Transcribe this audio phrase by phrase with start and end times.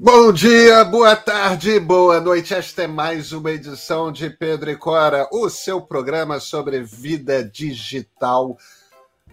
[0.00, 2.54] Bom dia, boa tarde, boa noite.
[2.54, 8.56] Esta é mais uma edição de Pedro e Cora, o seu programa sobre vida digital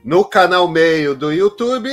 [0.03, 1.91] no canal Meio do YouTube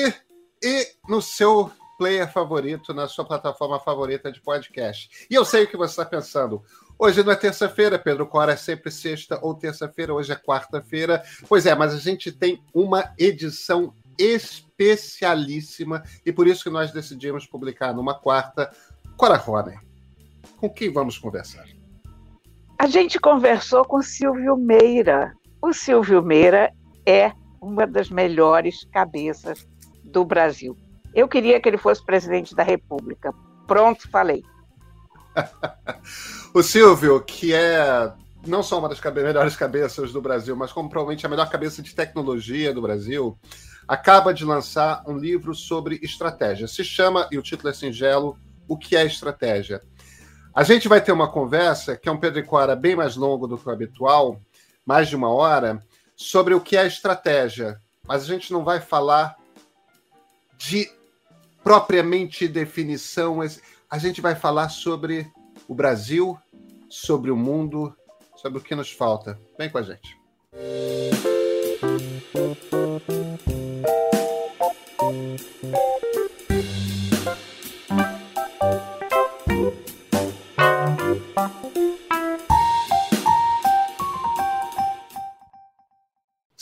[0.64, 5.26] e no seu player favorito, na sua plataforma favorita de podcast.
[5.30, 6.62] E eu sei o que você está pensando.
[6.98, 11.22] Hoje não é terça-feira, Pedro Cora é sempre sexta ou terça-feira, hoje é quarta-feira.
[11.46, 17.46] Pois é, mas a gente tem uma edição especialíssima e por isso que nós decidimos
[17.46, 18.70] publicar numa quarta.
[19.16, 19.78] Cora Rony,
[20.56, 21.64] com quem vamos conversar?
[22.78, 25.32] A gente conversou com Silvio Meira.
[25.60, 26.72] O Silvio Meira
[27.06, 29.66] é uma das melhores cabeças
[30.02, 30.76] do Brasil.
[31.14, 33.32] Eu queria que ele fosse presidente da República.
[33.66, 34.42] Pronto, falei.
[36.52, 38.12] o Silvio, que é
[38.46, 41.94] não só uma das melhores cabeças do Brasil, mas como provavelmente a melhor cabeça de
[41.94, 43.38] tecnologia do Brasil,
[43.86, 46.68] acaba de lançar um livro sobre estratégia.
[46.68, 49.82] Se chama, e o título é singelo, O que é Estratégia?
[50.54, 53.46] A gente vai ter uma conversa, que é um Pedro e Cora bem mais longo
[53.46, 54.40] do que o habitual,
[54.84, 55.82] mais de uma hora,
[56.14, 57.78] sobre o que é estratégia.
[58.06, 59.36] Mas a gente não vai falar
[60.58, 60.90] de
[61.64, 63.38] propriamente definição,
[63.90, 65.30] a gente vai falar sobre
[65.66, 66.38] o Brasil,
[66.90, 67.96] sobre o mundo,
[68.36, 69.38] sobre o que nos falta.
[69.56, 70.18] Vem com a gente.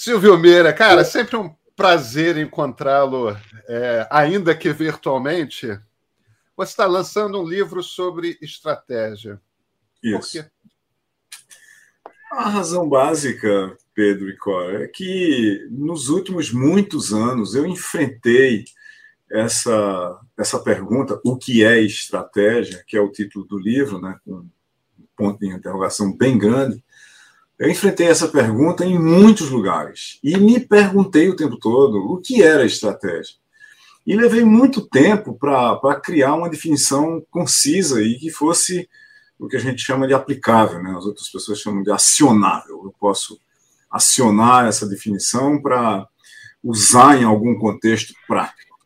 [0.01, 3.37] Silvio Meira, cara, sempre um prazer encontrá-lo,
[3.69, 5.79] é, ainda que virtualmente.
[6.57, 9.39] Você está lançando um livro sobre estratégia.
[10.03, 10.43] Isso.
[12.33, 18.65] A razão básica, Pedro e Cora, é que nos últimos muitos anos eu enfrentei
[19.31, 24.37] essa, essa pergunta, o que é estratégia, que é o título do livro, né, com
[24.37, 24.49] um
[25.15, 26.83] ponto de interrogação bem grande,
[27.61, 32.43] eu enfrentei essa pergunta em muitos lugares e me perguntei o tempo todo o que
[32.43, 33.35] era estratégia.
[34.07, 38.89] E levei muito tempo para criar uma definição concisa e que fosse
[39.39, 40.95] o que a gente chama de aplicável, né?
[40.97, 42.81] as outras pessoas chamam de acionável.
[42.83, 43.39] Eu posso
[43.91, 46.09] acionar essa definição para
[46.65, 48.79] usar em algum contexto prático.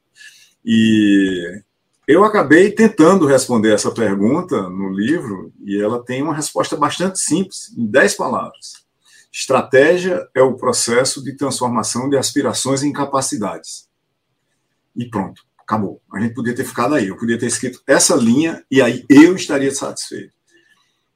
[0.64, 1.62] E
[2.06, 7.72] eu acabei tentando responder essa pergunta no livro e ela tem uma resposta bastante simples,
[7.76, 8.84] em dez palavras.
[9.32, 13.88] Estratégia é o processo de transformação de aspirações em capacidades.
[14.94, 16.00] E pronto, acabou.
[16.12, 17.08] A gente podia ter ficado aí.
[17.08, 20.32] Eu podia ter escrito essa linha e aí eu estaria satisfeito.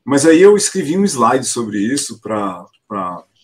[0.05, 2.67] Mas aí eu escrevi um slide sobre isso para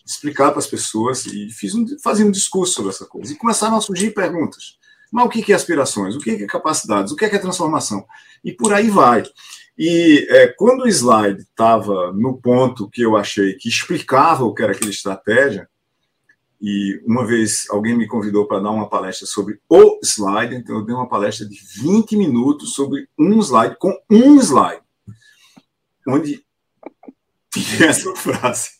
[0.04, 3.32] explicar para as pessoas e fiz um, fazia um discurso sobre essa coisa.
[3.32, 4.78] E começaram a surgir perguntas.
[5.14, 6.16] Mas o que é aspirações?
[6.16, 7.12] O que é capacidades?
[7.12, 8.04] O que é transformação?
[8.44, 9.22] E por aí vai.
[9.78, 14.64] E é, quando o slide estava no ponto que eu achei que explicava o que
[14.64, 15.68] era aquela estratégia,
[16.60, 20.84] e uma vez alguém me convidou para dar uma palestra sobre o slide, então eu
[20.84, 24.82] dei uma palestra de 20 minutos sobre um slide, com um slide,
[26.08, 26.44] onde
[27.52, 28.70] tinha essa frase.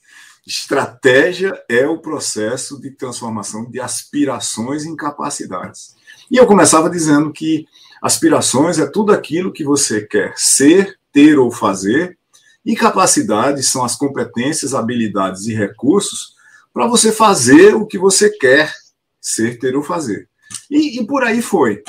[0.45, 5.95] Estratégia é o processo de transformação de aspirações em capacidades.
[6.31, 7.67] E eu começava dizendo que
[8.03, 12.19] aspirações é tudo aquilo que você quer ser, ter ou fazer,
[12.65, 16.35] e capacidades são as competências, habilidades e recursos
[16.73, 18.73] para você fazer o que você quer
[19.21, 20.29] ser, ter ou fazer.
[20.71, 21.83] E, e por aí foi.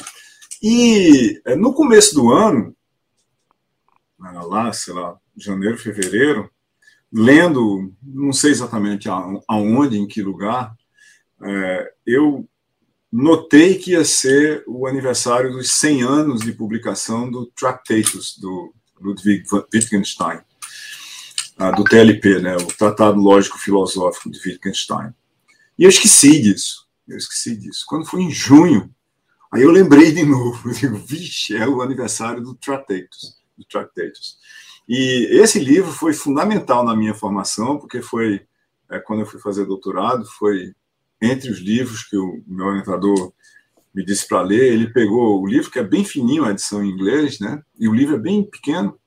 [0.62, 2.75] E é, no começo do ano,
[4.19, 6.50] lá, sei lá, janeiro, fevereiro,
[7.12, 9.07] lendo, não sei exatamente
[9.47, 10.73] aonde, em que lugar,
[11.44, 12.47] é, eu
[13.16, 19.46] notei que ia ser o aniversário dos 100 anos de publicação do Tractatus, do Ludwig
[19.74, 20.42] Wittgenstein,
[21.58, 25.14] ah, do TLP, né, o Tratado Lógico Filosófico de Wittgenstein.
[25.80, 27.86] E eu esqueci disso, eu esqueci disso.
[27.88, 28.94] Quando foi em junho,
[29.50, 34.38] aí eu lembrei de novo, eu digo, vixe, é o aniversário do Tractatus, do Tractatus.
[34.90, 38.46] E esse livro foi fundamental na minha formação, porque foi,
[38.90, 40.76] é, quando eu fui fazer doutorado, foi
[41.25, 43.33] entre os livros que o meu orientador
[43.93, 46.89] me disse para ler, ele pegou o livro, que é bem fininho, a edição em
[46.89, 47.61] inglês, né?
[47.79, 48.99] E o livro é bem pequeno.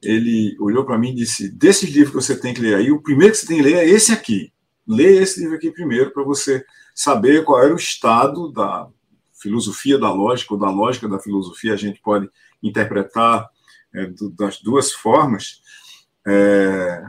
[0.00, 3.02] Ele olhou para mim e disse: Desses livros que você tem que ler aí, o
[3.02, 4.52] primeiro que você tem que ler é esse aqui.
[4.86, 8.88] Lê esse livro aqui primeiro, para você saber qual era o estado da
[9.34, 11.74] filosofia da lógica, ou da lógica da filosofia.
[11.74, 12.28] A gente pode
[12.62, 13.48] interpretar
[13.92, 15.60] é, das duas formas
[16.26, 17.02] é,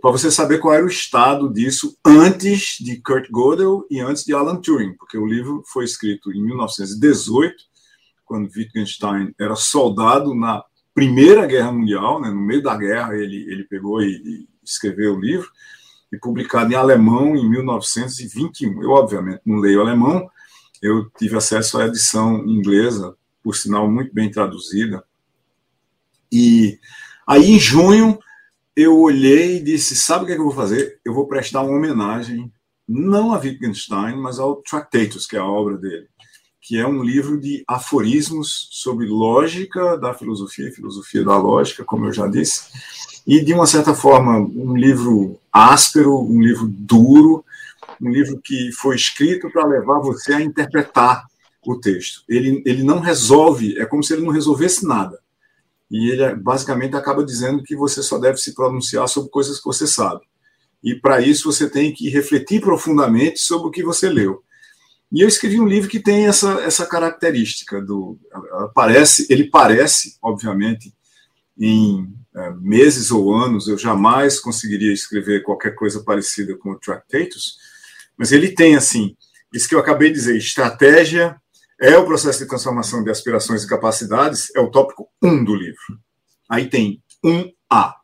[0.00, 4.34] para você saber qual era o estado disso antes de Kurt Gödel e antes de
[4.34, 7.54] Alan Turing, porque o livro foi escrito em 1918,
[8.24, 10.62] quando Wittgenstein era soldado na
[10.94, 15.20] Primeira Guerra Mundial, né, no meio da guerra ele, ele pegou e, e escreveu o
[15.20, 15.48] livro,
[16.12, 18.82] e publicado em alemão em 1921.
[18.82, 20.28] Eu, obviamente, não leio alemão,
[20.82, 25.04] eu tive acesso à edição inglesa, por sinal muito bem traduzida.
[26.32, 26.78] E
[27.26, 28.18] aí, em junho,
[28.76, 31.00] eu olhei e disse: sabe o que, é que eu vou fazer?
[31.04, 32.52] Eu vou prestar uma homenagem,
[32.88, 36.08] não a Wittgenstein, mas ao Tractatus, que é a obra dele,
[36.60, 42.12] que é um livro de aforismos sobre lógica da filosofia filosofia da lógica, como eu
[42.12, 42.68] já disse,
[43.26, 47.44] e de uma certa forma, um livro áspero, um livro duro,
[48.00, 51.26] um livro que foi escrito para levar você a interpretar
[51.66, 52.22] o texto.
[52.28, 55.18] Ele, ele não resolve, é como se ele não resolvesse nada.
[55.90, 59.86] E ele basicamente acaba dizendo que você só deve se pronunciar sobre coisas que você
[59.86, 60.20] sabe.
[60.82, 64.42] E para isso você tem que refletir profundamente sobre o que você leu.
[65.12, 68.16] E eu escrevi um livro que tem essa, essa característica do
[68.74, 70.94] parece, ele parece, obviamente,
[71.58, 77.56] em é, meses ou anos eu jamais conseguiria escrever qualquer coisa parecida com o Tractatus,
[78.16, 79.16] mas ele tem assim,
[79.52, 81.36] isso que eu acabei de dizer, estratégia,
[81.80, 85.98] é o processo de transformação de aspirações e capacidades, é o tópico 1 do livro.
[86.46, 87.94] Aí tem 1A.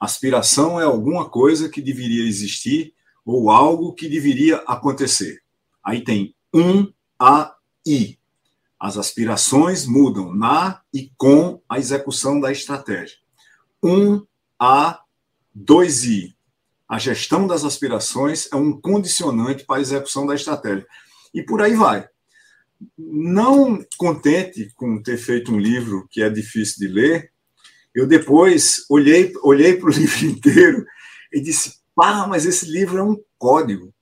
[0.00, 2.94] Aspiração é alguma coisa que deveria existir
[3.26, 5.42] ou algo que deveria acontecer.
[5.82, 8.18] Aí tem 1AI.
[8.78, 13.16] As aspirações mudam na e com a execução da estratégia.
[13.82, 14.98] 1A,
[15.56, 16.34] 2I.
[16.88, 20.86] A gestão das aspirações é um condicionante para a execução da estratégia.
[21.34, 22.11] E por aí vai
[22.96, 27.30] não contente com ter feito um livro que é difícil de ler,
[27.94, 30.84] eu depois olhei olhei para o livro inteiro
[31.32, 33.92] e disse: pá, mas esse livro é um código.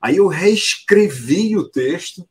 [0.00, 2.28] Aí eu reescrevi o texto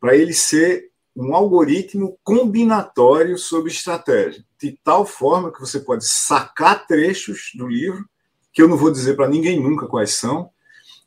[0.00, 6.86] para ele ser um algoritmo combinatório sobre estratégia, de tal forma que você pode sacar
[6.86, 8.08] trechos do livro,
[8.52, 10.50] que eu não vou dizer para ninguém nunca quais são,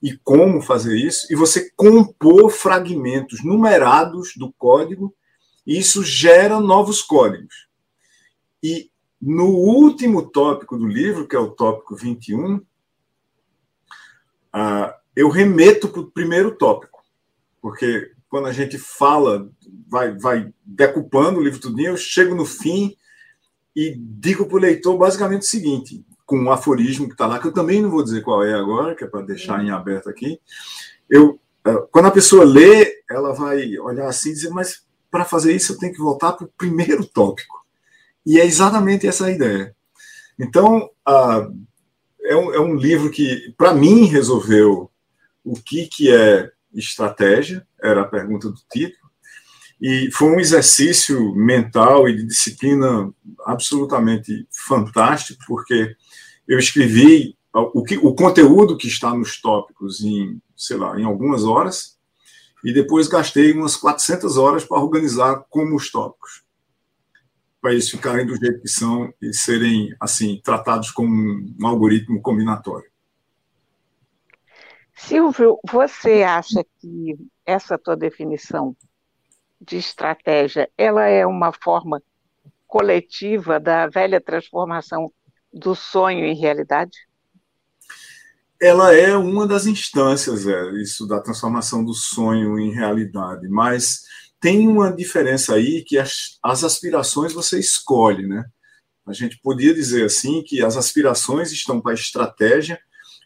[0.02, 5.14] e como fazer isso, e você compor fragmentos numerados do código,
[5.66, 7.68] e isso gera novos códigos.
[8.64, 8.90] E
[9.22, 12.66] no último tópico do livro, que é o tópico 21, uh,
[14.52, 17.04] ah, eu remeto para o primeiro tópico,
[17.62, 19.52] porque quando a gente fala,
[19.88, 22.96] vai, vai decupando o livro tudinho, eu chego no fim
[23.76, 27.48] e digo para o leitor basicamente o seguinte: com um aforismo que está lá, que
[27.48, 30.40] eu também não vou dizer qual é agora, que é para deixar em aberto aqui.
[31.10, 31.38] Eu,
[31.68, 35.74] eh, quando a pessoa lê, ela vai olhar assim e dizer, mas para fazer isso
[35.74, 37.66] eu tenho que voltar para o primeiro tópico.
[38.26, 39.76] E é exatamente essa a ideia.
[40.40, 41.54] Então, uh,
[42.24, 44.90] é, um, é um livro que, para mim, resolveu
[45.44, 49.12] o que, que é estratégia, era a pergunta do título,
[49.82, 53.12] e foi um exercício mental e de disciplina
[53.46, 55.94] absolutamente fantástico, porque
[56.52, 61.46] eu escrevi o, que, o conteúdo que está nos tópicos em, sei lá, em algumas
[61.46, 61.98] horas,
[62.62, 66.44] e depois gastei umas 400 horas para organizar como os tópicos,
[67.62, 72.92] para eles ficarem do jeito que são e serem, assim, tratados como um algoritmo combinatório.
[74.94, 78.76] Silvio, você acha que essa tua definição
[79.60, 82.04] de estratégia, ela é uma forma
[82.68, 85.14] coletiva da velha transformação
[85.52, 86.98] do sonho em realidade?
[88.62, 94.02] Ela é uma das instâncias, é, isso da transformação do sonho em realidade, mas
[94.40, 98.46] tem uma diferença aí que as, as aspirações você escolhe, né?
[99.06, 102.80] A gente podia dizer assim que as aspirações estão para estratégia,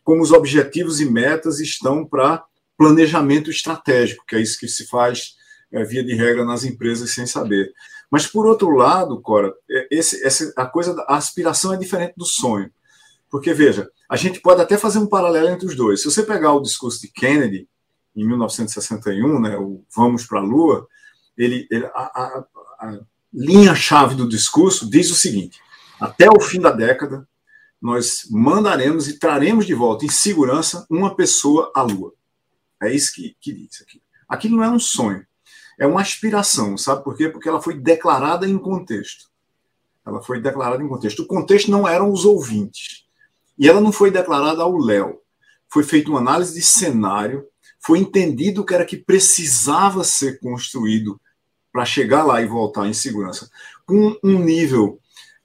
[0.03, 2.43] como os objetivos e metas estão para
[2.77, 5.35] planejamento estratégico, que é isso que se faz
[5.71, 7.71] é, via de regra nas empresas sem saber.
[8.09, 12.71] Mas, por outro lado, Cora, é, esse, a coisa a aspiração é diferente do sonho.
[13.29, 16.01] Porque, veja, a gente pode até fazer um paralelo entre os dois.
[16.01, 17.67] Se você pegar o discurso de Kennedy,
[18.15, 20.87] em 1961, né, o Vamos para a Lua,
[21.37, 22.45] ele, ele a, a,
[22.79, 22.99] a
[23.33, 25.59] linha-chave do discurso diz o seguinte:
[25.99, 27.27] até o fim da década,
[27.81, 32.13] nós mandaremos e traremos de volta em segurança uma pessoa à Lua.
[32.81, 34.01] É isso que, que diz aqui.
[34.29, 35.25] Aquilo não é um sonho
[35.77, 37.29] é uma aspiração, sabe por quê?
[37.29, 39.29] Porque ela foi declarada em contexto.
[40.05, 41.23] Ela foi declarada em contexto.
[41.23, 43.05] O contexto não eram os ouvintes.
[43.57, 45.19] E ela não foi declarada ao Léo.
[45.67, 47.45] Foi feita uma análise de cenário,
[47.79, 51.19] foi entendido o que era que precisava ser construído
[51.71, 53.49] para chegar lá e voltar em segurança.
[53.85, 54.99] Com um nível,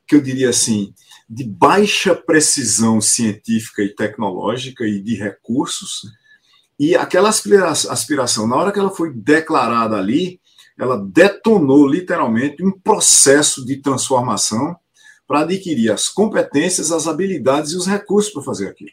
[0.07, 0.95] que eu diria assim,
[1.29, 6.03] de baixa precisão científica e tecnológica e de recursos,
[6.81, 10.41] e aquela aspiração, na hora que ela foi declarada ali,
[10.79, 14.75] ela detonou literalmente um processo de transformação
[15.29, 18.93] para adquirir as competências, as habilidades e os recursos para fazer aquilo.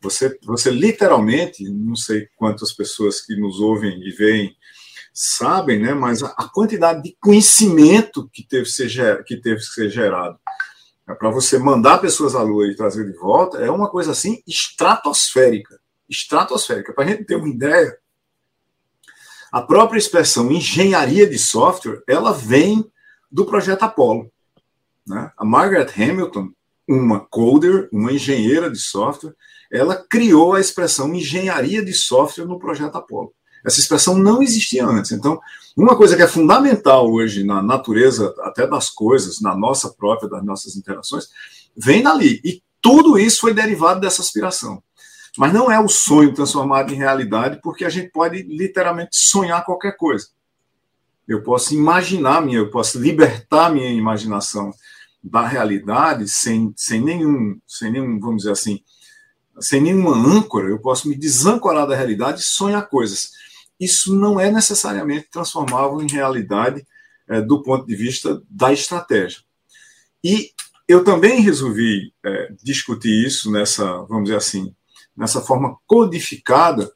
[0.00, 4.54] Você, você literalmente, não sei quantas pessoas que nos ouvem e veem
[5.12, 9.90] sabem, né, mas a, a quantidade de conhecimento que teve, ser, que teve que ser
[9.90, 10.38] gerado
[11.08, 14.40] é para você mandar pessoas à Lua e trazer de volta é uma coisa assim
[14.46, 15.81] estratosférica.
[16.12, 16.92] Estratosférica.
[16.92, 17.98] Para a gente ter uma ideia,
[19.50, 22.84] a própria expressão engenharia de software, ela vem
[23.30, 24.30] do projeto Apollo.
[25.06, 25.30] Né?
[25.36, 26.50] A Margaret Hamilton,
[26.88, 29.34] uma coder, uma engenheira de software,
[29.70, 33.32] ela criou a expressão engenharia de software no projeto Apollo.
[33.64, 35.12] Essa expressão não existia antes.
[35.12, 35.40] Então,
[35.76, 40.44] uma coisa que é fundamental hoje na natureza até das coisas, na nossa própria, das
[40.44, 41.28] nossas interações,
[41.76, 42.40] vem dali.
[42.44, 44.82] E tudo isso foi derivado dessa aspiração.
[45.36, 49.96] Mas não é o sonho transformado em realidade, porque a gente pode literalmente sonhar qualquer
[49.96, 50.28] coisa.
[51.26, 54.72] Eu posso imaginar minha, eu posso libertar minha imaginação
[55.22, 58.82] da realidade sem, sem nenhum, sem nenhum, vamos dizer assim,
[59.60, 63.30] sem nenhuma âncora, eu posso me desancorar da realidade e sonhar coisas.
[63.78, 66.86] Isso não é necessariamente transformável em realidade
[67.28, 69.40] é, do ponto de vista da estratégia.
[70.24, 70.50] E
[70.88, 74.74] eu também resolvi é, discutir isso nessa, vamos dizer assim,
[75.16, 76.90] nessa forma codificada,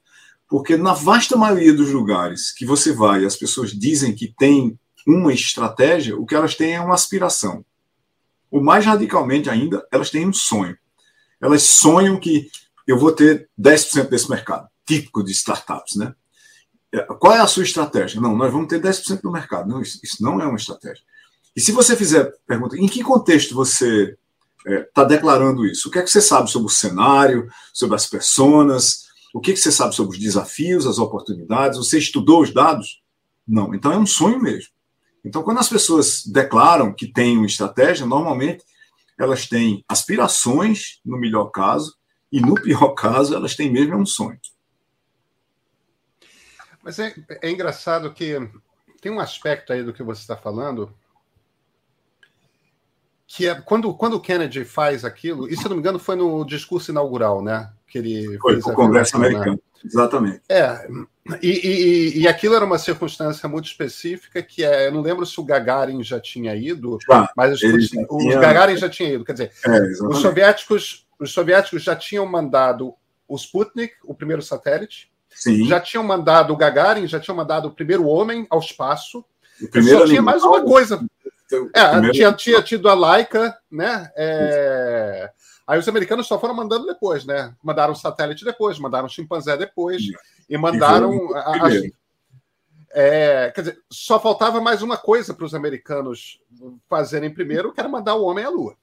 [0.48, 5.32] porque na vasta maioria dos lugares que você vai, as pessoas dizem que tem uma
[5.32, 7.64] estratégia, o que elas têm é uma aspiração.
[8.50, 10.76] O mais radicalmente ainda, elas têm um sonho.
[11.40, 12.50] Elas sonham que
[12.86, 16.14] eu vou ter 10% desse mercado, típico de startups, né?
[16.92, 18.20] É, qual é a sua estratégia?
[18.20, 19.68] Não, nós vamos ter 10% do mercado.
[19.68, 21.02] Não, isso, isso, não é uma estratégia.
[21.54, 24.16] E se você fizer pergunta, em que contexto você
[24.66, 25.88] está é, declarando isso?
[25.88, 29.06] O que é que você sabe sobre o cenário, sobre as pessoas?
[29.32, 31.78] O que, é que você sabe sobre os desafios, as oportunidades?
[31.78, 33.02] Você estudou os dados?
[33.46, 33.74] Não.
[33.74, 34.70] Então é um sonho mesmo.
[35.24, 38.64] Então, quando as pessoas declaram que têm uma estratégia, normalmente
[39.18, 41.96] elas têm aspirações, no melhor caso,
[42.30, 44.38] e no pior caso, elas têm mesmo um sonho.
[46.82, 48.36] Mas é, é engraçado que
[49.00, 50.94] tem um aspecto aí do que você está falando
[53.26, 56.44] que é quando, quando o Kennedy faz aquilo, e se não me engano foi no
[56.44, 57.70] discurso inaugural, né?
[57.88, 59.28] Que ele foi o Congresso né?
[59.28, 60.42] Americano, exatamente.
[60.48, 60.86] É,
[61.42, 65.40] e, e, e, aquilo era uma circunstância muito específica que é, eu não lembro se
[65.40, 68.38] o Gagarin já tinha ido, já, mas os, os tinha...
[68.38, 72.94] Gagarin já tinha ido, quer dizer, é, os soviéticos, os soviéticos já tinham mandado
[73.28, 75.66] o Sputnik, o primeiro satélite, Sim.
[75.66, 79.24] já tinham mandado o Gagarin, já tinham mandado o primeiro homem ao espaço.
[79.60, 81.04] O primeiro só tinha mais uma coisa
[81.74, 84.10] é, tinha, tinha tido a Laika, né?
[84.16, 85.30] É...
[85.66, 87.54] Aí os americanos só foram mandando depois, né?
[87.62, 90.02] Mandaram satélite depois, mandaram chimpanzé depois
[90.48, 91.12] e mandaram.
[91.68, 91.92] E
[92.98, 96.40] é, quer dizer, só faltava mais uma coisa para os americanos
[96.88, 98.74] fazerem primeiro, que era mandar o homem à Lua.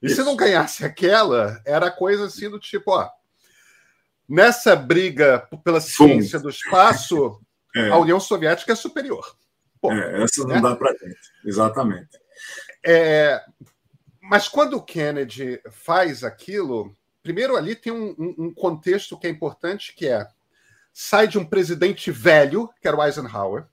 [0.00, 0.16] E Isso.
[0.16, 3.08] se não ganhasse aquela, era coisa assim do tipo, ó.
[4.28, 7.40] Nessa briga pela ciência do espaço,
[7.74, 7.88] é.
[7.88, 9.34] a União Soviética é superior.
[9.84, 10.60] Pô, é, essa não né?
[10.62, 11.30] dá para gente.
[11.44, 12.08] Exatamente.
[12.82, 13.38] É,
[14.22, 19.94] mas quando o Kennedy faz aquilo, primeiro ali tem um, um, contexto que é importante,
[19.94, 20.26] que é
[20.90, 23.66] sai de um presidente velho, que era o Eisenhower,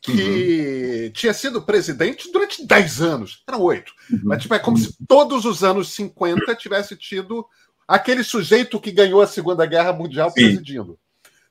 [0.00, 1.12] que uhum.
[1.12, 3.92] tinha sido presidente durante 10 anos, eram oito.
[4.10, 4.20] Uhum.
[4.24, 7.46] Mas tipo, é como se todos os anos 50 tivesse tido
[7.86, 10.42] aquele sujeito que ganhou a Segunda Guerra Mundial Sim.
[10.42, 10.98] presidindo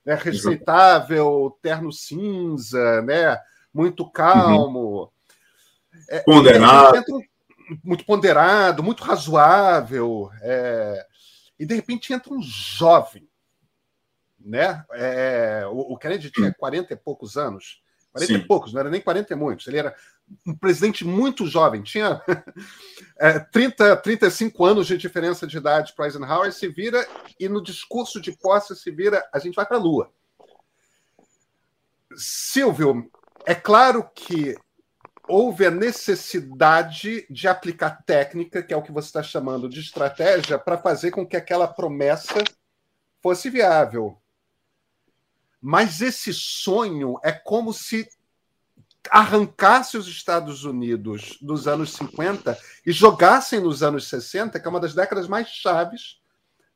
[0.08, 3.38] né, respeitável, terno cinza, né,
[3.74, 5.02] muito calmo.
[5.02, 5.10] Uhum.
[6.10, 7.04] É, ponderado.
[7.84, 10.32] muito ponderado, muito razoável.
[10.42, 11.06] É,
[11.60, 13.28] e de repente entra um jovem.
[14.40, 14.82] Né?
[14.94, 17.82] É, o, o Kennedy tinha 40 e poucos anos.
[18.18, 18.36] 40 Sim.
[18.36, 19.68] e poucos, não era nem 40 e muitos.
[19.68, 19.96] Ele era
[20.46, 22.22] um presidente muito jovem, tinha
[23.18, 27.08] é, 30, 35 anos de diferença de idade para Eisenhower, se vira
[27.40, 30.12] e no discurso de posse se vira, a gente vai para a Lua.
[32.16, 33.10] Silvio,
[33.46, 34.56] é claro que
[35.28, 40.58] houve a necessidade de aplicar técnica, que é o que você está chamando de estratégia,
[40.58, 42.44] para fazer com que aquela promessa
[43.22, 44.18] fosse viável.
[45.62, 48.08] Mas esse sonho é como se
[49.10, 54.80] arrancasse os Estados Unidos dos anos 50 e jogassem nos anos 60, que é uma
[54.80, 56.20] das décadas mais chaves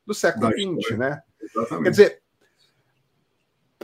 [0.06, 1.22] do século XX, né?
[1.40, 1.84] Exatamente.
[1.84, 2.22] Quer dizer,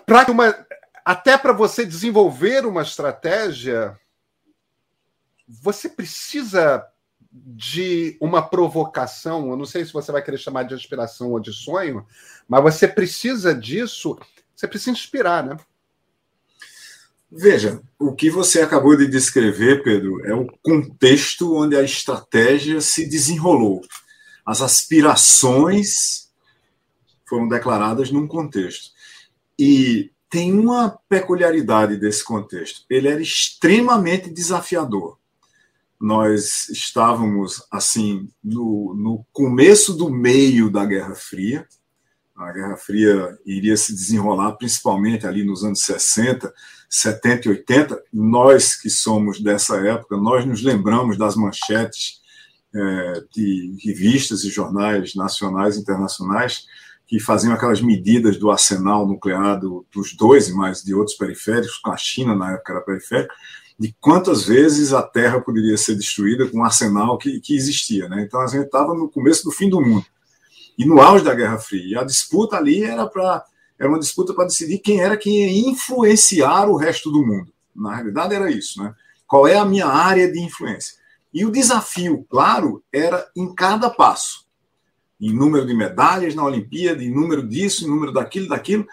[0.07, 0.67] para uma
[1.05, 3.99] até para você desenvolver uma estratégia,
[5.47, 6.87] você precisa
[7.33, 9.49] de uma provocação.
[9.49, 12.07] Eu não sei se você vai querer chamar de aspiração ou de sonho,
[12.47, 14.19] mas você precisa disso
[14.59, 15.57] você precisa inspirar, né?
[17.31, 23.09] Veja, o que você acabou de descrever, Pedro, é o contexto onde a estratégia se
[23.09, 23.83] desenrolou.
[24.45, 26.29] As aspirações
[27.25, 28.91] foram declaradas num contexto.
[29.57, 32.85] E tem uma peculiaridade desse contexto.
[32.91, 35.19] Ele era extremamente desafiador.
[36.01, 41.65] Nós estávamos, assim, no, no começo do meio da Guerra Fria.
[42.39, 46.55] A Guerra Fria iria se desenrolar principalmente ali nos anos 60,
[46.89, 52.21] 70 e 80, nós que somos dessa época, nós nos lembramos das manchetes
[52.73, 56.65] é, de revistas e jornais nacionais e internacionais
[57.09, 61.79] que faziam aquelas medidas do arsenal nuclear do, dos dois e mais de outros periféricos,
[61.79, 63.35] com a China na época era periférica,
[63.77, 68.09] de quantas vezes a Terra poderia ser destruída com o arsenal que, que existia.
[68.09, 68.23] Né?
[68.23, 70.05] Então a gente estava no começo do fim do mundo
[70.79, 71.85] e no auge da Guerra Fria.
[71.85, 73.45] E a disputa ali era para
[73.79, 77.53] era uma disputa para decidir quem era que ia influenciar o resto do mundo.
[77.75, 78.93] Na realidade, era isso, né?
[79.25, 80.97] Qual é a minha área de influência?
[81.33, 84.47] E o desafio, claro, era em cada passo.
[85.21, 88.85] Em número de medalhas na Olimpíada, em número disso, em número daquilo, daquilo,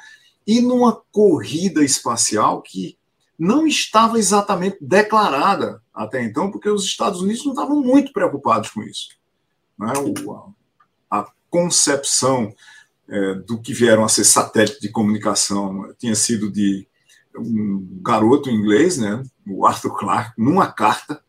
[0.46, 2.96] e numa corrida espacial que
[3.40, 8.84] não estava exatamente declarada até então, porque os Estados Unidos não estavam muito preocupados com
[8.84, 9.10] isso.
[9.80, 9.92] Né?
[11.10, 12.54] a concepção
[13.08, 16.86] é, do que vieram a ser satélite de comunicação tinha sido de
[17.34, 21.22] um garoto inglês, né, o Arthur Clarke, numa carta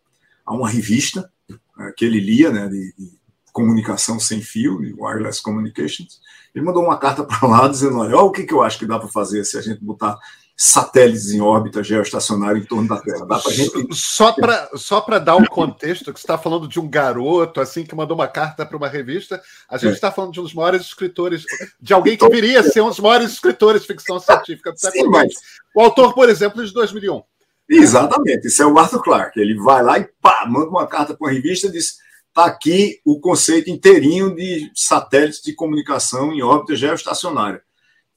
[0.44, 1.30] a uma revista
[1.78, 3.12] é, que ele lia, né, de, de
[3.52, 6.20] comunicação sem fio, de wireless communications.
[6.52, 8.86] Ele mandou uma carta para lá dizendo: olha, olha o que, que eu acho que
[8.86, 10.18] dá para fazer se a gente botar
[10.56, 13.26] satélites em órbita geoestacionária em torno da Terra.
[13.26, 13.94] Dá pra gente...
[13.94, 17.84] Só para só dar o um contexto, que você está falando de um garoto assim
[17.84, 20.10] que mandou uma carta para uma revista, a gente está é.
[20.10, 21.44] falando de um dos maiores escritores,
[21.78, 25.14] de alguém que viria a ser um dos maiores escritores de ficção científica do século
[25.14, 25.40] XX.
[25.74, 27.22] O autor, por exemplo, de 2001.
[27.68, 29.40] Exatamente, isso é o Arthur Clarke.
[29.40, 31.96] Ele vai lá e pá, manda uma carta para uma revista e diz:
[32.28, 37.60] está aqui o conceito inteirinho de satélites de comunicação em órbita geoestacionária.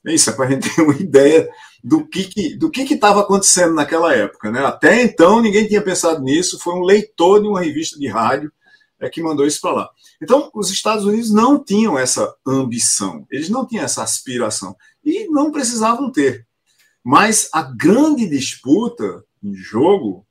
[0.06, 1.50] É isso, é para a gente ter uma ideia
[1.84, 4.52] do que que, do que estava acontecendo naquela época.
[4.52, 4.66] Né?
[4.66, 8.52] Até então, ninguém tinha pensado nisso, foi um leitor de uma revista de rádio
[9.00, 9.90] é que mandou isso para lá.
[10.22, 15.52] Então, os Estados Unidos não tinham essa ambição, eles não tinham essa aspiração e não
[15.52, 16.46] precisavam ter.
[17.04, 20.26] Mas a grande disputa em jogo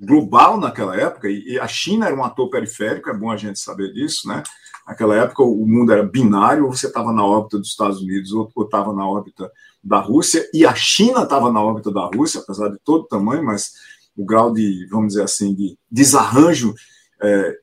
[0.00, 3.92] global naquela época, e a China era um ator periférico, é bom a gente saber
[3.92, 4.42] disso, né?
[4.86, 8.50] Naquela época o mundo era binário, ou você estava na órbita dos Estados Unidos ou
[8.58, 9.50] estava na órbita
[9.82, 13.44] da Rússia, e a China estava na órbita da Rússia, apesar de todo o tamanho,
[13.44, 13.72] mas
[14.16, 16.74] o grau de, vamos dizer assim, de desarranjo
[17.22, 17.56] é,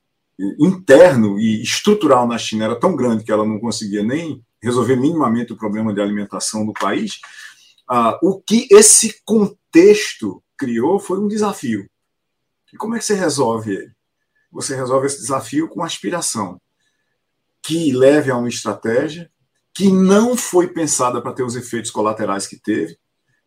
[0.60, 5.53] interno e estrutural na China era tão grande que ela não conseguia nem resolver minimamente
[5.53, 7.19] o problema de alimentação do país.
[7.88, 11.89] Ah, o que esse contexto criou foi um desafio.
[12.73, 13.91] E como é que você resolve ele?
[14.51, 16.60] Você resolve esse desafio com aspiração,
[17.62, 19.29] que leve a uma estratégia
[19.73, 22.97] que não foi pensada para ter os efeitos colaterais que teve.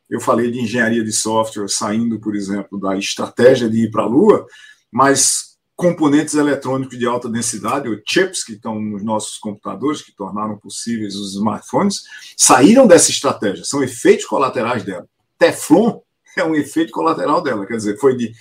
[0.09, 4.07] Eu falei de engenharia de software saindo, por exemplo, da estratégia de ir para a
[4.07, 4.47] Lua,
[4.91, 10.57] mas componentes eletrônicos de alta densidade, ou chips que estão nos nossos computadores, que tornaram
[10.57, 12.03] possíveis os smartphones,
[12.37, 15.09] saíram dessa estratégia, são efeitos colaterais dela.
[15.39, 16.01] Teflon
[16.37, 18.33] é um efeito colateral dela, quer dizer, foi de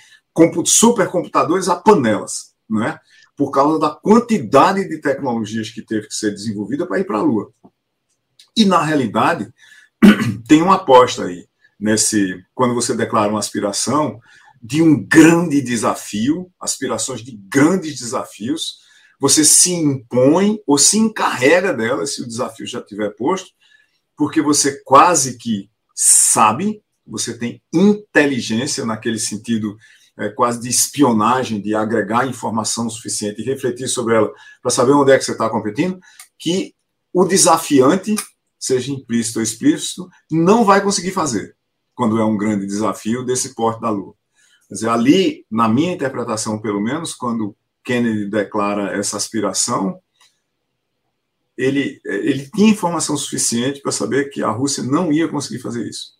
[0.64, 2.98] supercomputadores a panelas, não é?
[3.36, 7.22] por causa da quantidade de tecnologias que teve que ser desenvolvida para ir para a
[7.22, 7.52] Lua.
[8.56, 9.52] E, na realidade,
[10.46, 14.20] tem uma aposta aí, nesse quando você declara uma aspiração
[14.62, 18.78] de um grande desafio, aspirações de grandes desafios,
[19.18, 23.50] você se impõe ou se encarrega delas, se o desafio já estiver posto,
[24.16, 29.76] porque você quase que sabe, você tem inteligência naquele sentido
[30.18, 35.12] é, quase de espionagem, de agregar informação suficiente e refletir sobre ela para saber onde
[35.12, 35.98] é que você está competindo,
[36.38, 36.74] que
[37.12, 38.14] o desafiante
[38.58, 41.56] seja implícito ou explícito, não vai conseguir fazer
[41.94, 44.14] quando é um grande desafio desse porte da Lua.
[44.68, 50.00] Quer dizer, ali, na minha interpretação, pelo menos, quando Kennedy declara essa aspiração,
[51.56, 56.12] ele, ele tinha informação suficiente para saber que a Rússia não ia conseguir fazer isso.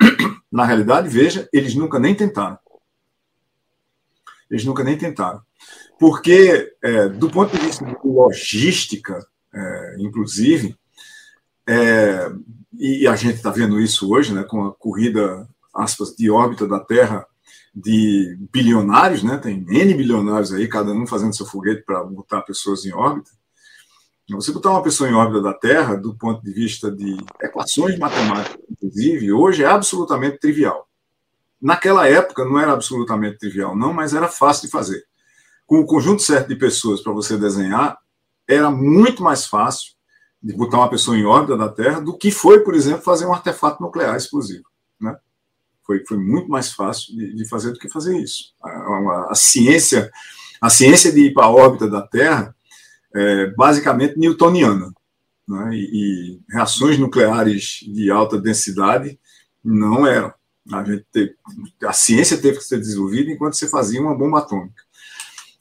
[0.50, 2.58] Na realidade, veja, eles nunca nem tentaram.
[4.50, 5.40] Eles nunca nem tentaram.
[5.98, 10.76] Porque, é, do ponto de vista de logística, é, inclusive,
[11.68, 12.32] é,
[12.78, 16.80] e a gente está vendo isso hoje, né, com a corrida, aspas, de órbita da
[16.80, 17.26] Terra
[17.74, 22.84] de bilionários, né, tem N bilionários aí, cada um fazendo seu foguete para botar pessoas
[22.84, 23.30] em órbita.
[24.30, 28.60] Você botar uma pessoa em órbita da Terra, do ponto de vista de equações matemáticas,
[28.70, 30.88] inclusive, hoje é absolutamente trivial.
[31.60, 35.04] Naquela época não era absolutamente trivial, não, mas era fácil de fazer.
[35.66, 37.98] Com o conjunto certo de pessoas para você desenhar,
[38.48, 39.92] era muito mais fácil
[40.42, 43.32] de botar uma pessoa em órbita da Terra do que foi, por exemplo, fazer um
[43.32, 44.64] artefato nuclear explosivo.
[45.00, 45.14] Né?
[45.84, 48.54] Foi, foi muito mais fácil de, de fazer do que fazer isso.
[48.62, 50.10] A, a, a, ciência,
[50.60, 52.54] a ciência de ir para a órbita da Terra
[53.14, 54.92] é basicamente newtoniana.
[55.46, 55.70] Né?
[55.74, 59.18] E, e, reações nucleares de alta densidade
[59.62, 60.32] não eram.
[60.72, 61.34] A, teve,
[61.84, 64.82] a, ciência teve que ser desenvolvida enquanto você fazia uma bomba atômica.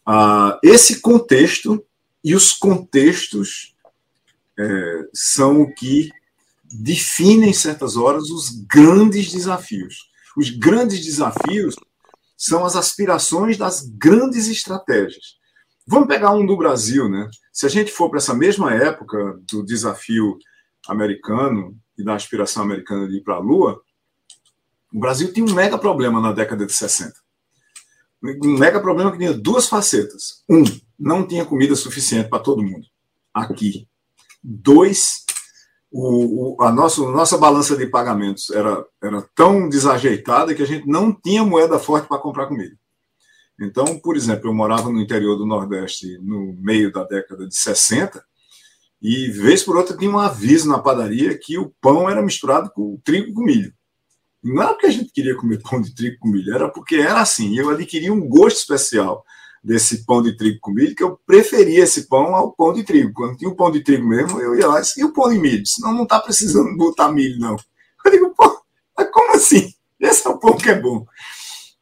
[0.05, 1.83] Ah, esse contexto
[2.23, 3.75] e os contextos
[4.57, 6.11] é, são o que
[6.71, 10.09] definem, em certas horas, os grandes desafios.
[10.37, 11.75] Os grandes desafios
[12.37, 15.37] são as aspirações das grandes estratégias.
[15.87, 17.27] Vamos pegar um do Brasil, né?
[17.51, 20.37] Se a gente for para essa mesma época do desafio
[20.87, 23.81] americano e da aspiração americana de ir para a Lua,
[24.93, 27.13] o Brasil tinha um mega problema na década de 60.
[28.23, 30.43] Um mega problema que tinha duas facetas.
[30.49, 30.63] Um,
[30.97, 32.85] não tinha comida suficiente para todo mundo.
[33.33, 33.87] Aqui,
[34.41, 35.25] Dois,
[35.91, 40.87] o, o, a nossa, nossa balança de pagamentos era, era tão desajeitada que a gente
[40.87, 42.75] não tinha moeda forte para comprar comida.
[43.59, 48.23] Então, por exemplo, eu morava no interior do Nordeste no meio da década de 60
[49.01, 52.99] e, vez por outra, tinha um aviso na padaria que o pão era misturado com
[53.03, 53.73] trigo com milho.
[54.43, 57.21] Não era porque a gente queria comer pão de trigo com milho, era porque era
[57.21, 57.57] assim.
[57.57, 59.25] Eu adquiria um gosto especial
[59.63, 63.11] desse pão de trigo com milho, que eu preferia esse pão ao pão de trigo.
[63.13, 65.29] Quando tinha o pão de trigo mesmo, eu ia lá e disse, e o pão
[65.29, 65.65] de milho?
[65.65, 67.57] Senão não está precisando botar milho, não.
[68.05, 68.63] Eu digo, pô,
[68.97, 69.73] mas como assim?
[69.99, 71.05] Esse é o pão que é bom.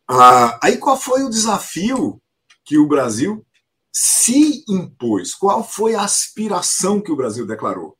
[0.07, 2.19] Ah, aí qual foi o desafio
[2.65, 3.45] que o Brasil
[3.91, 5.35] se impôs?
[5.35, 7.97] Qual foi a aspiração que o Brasil declarou?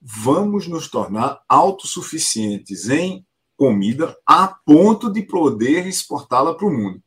[0.00, 3.25] Vamos nos tornar autossuficientes em
[3.56, 7.02] comida a ponto de poder exportá-la para o mundo.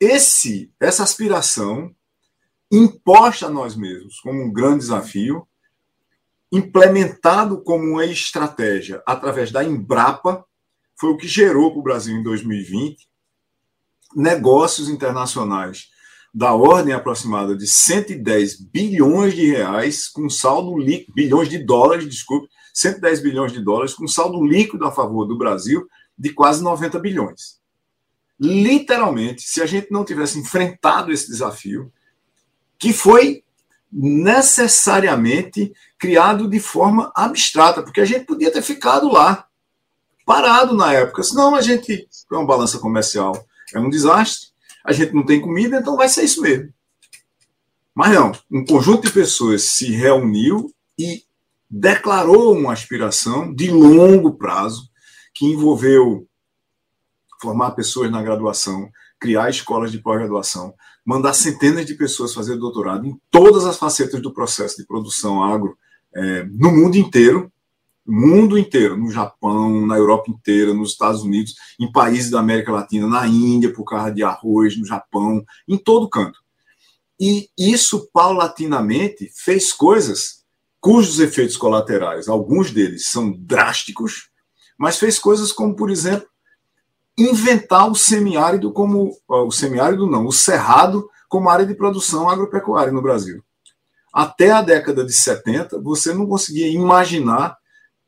[0.00, 1.94] Esse essa aspiração
[2.70, 5.46] imposta a nós mesmos como um grande desafio,
[6.52, 10.44] implementado como uma estratégia através da Embrapa,
[10.98, 13.08] foi o que gerou para o Brasil em 2020
[14.14, 15.88] negócios internacionais
[16.32, 22.48] da ordem aproximada de 110 bilhões de reais com saldo líquido, bilhões de dólares, desculpe,
[22.80, 25.86] 110 bilhões de dólares com saldo líquido a favor do Brasil
[26.16, 27.58] de quase 90 bilhões
[28.38, 31.92] literalmente, se a gente não tivesse enfrentado esse desafio,
[32.78, 33.42] que foi
[33.90, 39.46] necessariamente criado de forma abstrata, porque a gente podia ter ficado lá,
[40.24, 43.32] parado na época, senão a gente, é uma balança comercial,
[43.74, 44.48] é um desastre,
[44.84, 46.72] a gente não tem comida, então vai ser isso mesmo.
[47.94, 51.24] Mas não, um conjunto de pessoas se reuniu e
[51.70, 54.88] declarou uma aspiração de longo prazo
[55.34, 56.26] que envolveu
[57.40, 63.18] formar pessoas na graduação, criar escolas de pós-graduação, mandar centenas de pessoas fazer doutorado em
[63.30, 65.76] todas as facetas do processo de produção agro
[66.14, 67.52] é, no mundo inteiro,
[68.06, 73.06] mundo inteiro, no Japão, na Europa inteira, nos Estados Unidos, em países da América Latina,
[73.06, 76.38] na Índia por causa de arroz, no Japão, em todo canto.
[77.20, 80.37] E isso paulatinamente fez coisas
[80.80, 84.30] cujos efeitos colaterais, alguns deles são drásticos,
[84.78, 86.28] mas fez coisas como, por exemplo,
[87.18, 93.02] inventar o semiárido como o semiárido não, o cerrado como área de produção agropecuária no
[93.02, 93.42] Brasil.
[94.12, 97.56] Até a década de 70, você não conseguia imaginar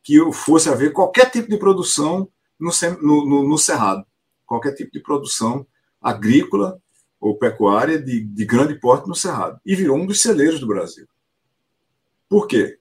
[0.03, 2.29] que fosse haver qualquer tipo de produção
[2.59, 2.71] no,
[3.03, 4.05] no, no cerrado,
[4.47, 5.67] qualquer tipo de produção
[6.01, 6.81] agrícola
[7.21, 9.61] ou pecuária de, de grande porte no cerrado.
[9.67, 11.07] E virou um dos celeiros do Brasil.
[12.31, 12.81] Por quê?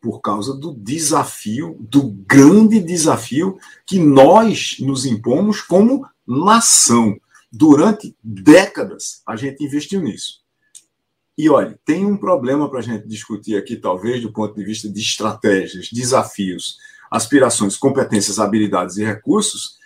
[0.00, 7.20] por causa do desafio, do grande desafio que nós nos impomos como nação.
[7.52, 10.40] Durante décadas, a gente investiu nisso.
[11.36, 14.88] E olha, tem um problema para a gente discutir aqui, talvez, do ponto de vista
[14.88, 16.78] de estratégias, desafios,
[17.10, 19.78] aspirações, competências, habilidades e recursos,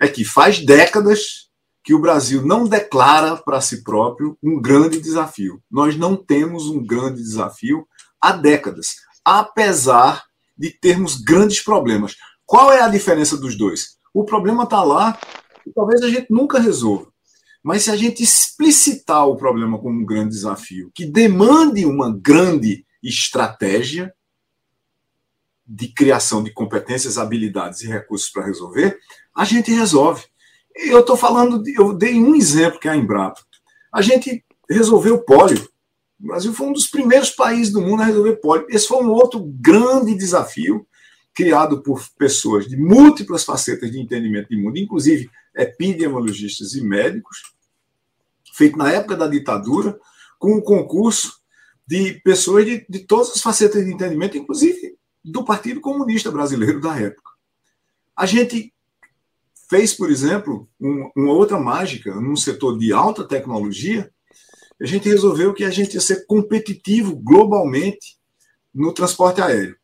[0.00, 1.41] é que faz décadas
[1.84, 5.60] que o Brasil não declara para si próprio um grande desafio.
[5.70, 7.86] Nós não temos um grande desafio
[8.20, 10.24] há décadas apesar
[10.56, 12.16] de termos grandes problemas.
[12.44, 13.96] Qual é a diferença dos dois?
[14.12, 15.18] O problema está lá
[15.66, 17.10] e talvez a gente nunca resolva.
[17.62, 22.84] Mas se a gente explicitar o problema como um grande desafio, que demande uma grande
[23.02, 24.12] estratégia
[25.64, 28.98] de criação de competências, habilidades e recursos para resolver,
[29.34, 30.24] a gente resolve.
[30.74, 33.40] Eu estou falando, de, eu dei um exemplo que é a Embrapa.
[33.92, 35.68] A gente resolveu o pólio.
[36.20, 38.66] O Brasil foi um dos primeiros países do mundo a resolver pólio.
[38.70, 40.86] Esse foi um outro grande desafio
[41.34, 47.54] criado por pessoas de múltiplas facetas de entendimento de mundo, inclusive epidemiologistas e médicos,
[48.54, 49.98] feito na época da ditadura,
[50.38, 51.40] com o concurso
[51.86, 56.98] de pessoas de, de todas as facetas de entendimento, inclusive do Partido Comunista Brasileiro da
[56.98, 57.30] época.
[58.16, 58.72] A gente
[59.72, 64.12] fez, por exemplo, um, uma outra mágica num setor de alta tecnologia.
[64.78, 68.18] A gente resolveu que a gente ia ser competitivo globalmente
[68.74, 69.74] no transporte aéreo.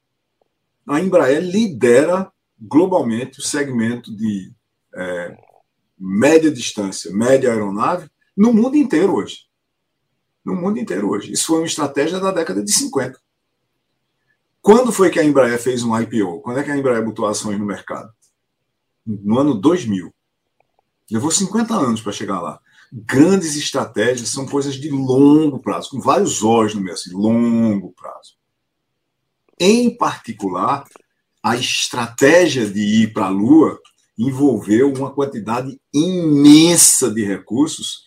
[0.86, 4.52] A Embraer lidera globalmente o segmento de
[4.94, 5.34] é,
[5.98, 9.46] média distância, média aeronave, no mundo inteiro hoje.
[10.44, 11.32] No mundo inteiro hoje.
[11.32, 13.18] Isso foi uma estratégia da década de 50.
[14.60, 16.42] Quando foi que a Embraer fez um IPO?
[16.42, 18.12] Quando é que a Embraer botou ações no mercado?
[19.08, 20.12] No ano 2000.
[21.10, 22.60] Levou 50 anos para chegar lá.
[22.92, 28.36] Grandes estratégias são coisas de longo prazo, com vários olhos no meio, assim, longo prazo.
[29.58, 30.84] Em particular,
[31.42, 33.80] a estratégia de ir para a Lua
[34.18, 38.06] envolveu uma quantidade imensa de recursos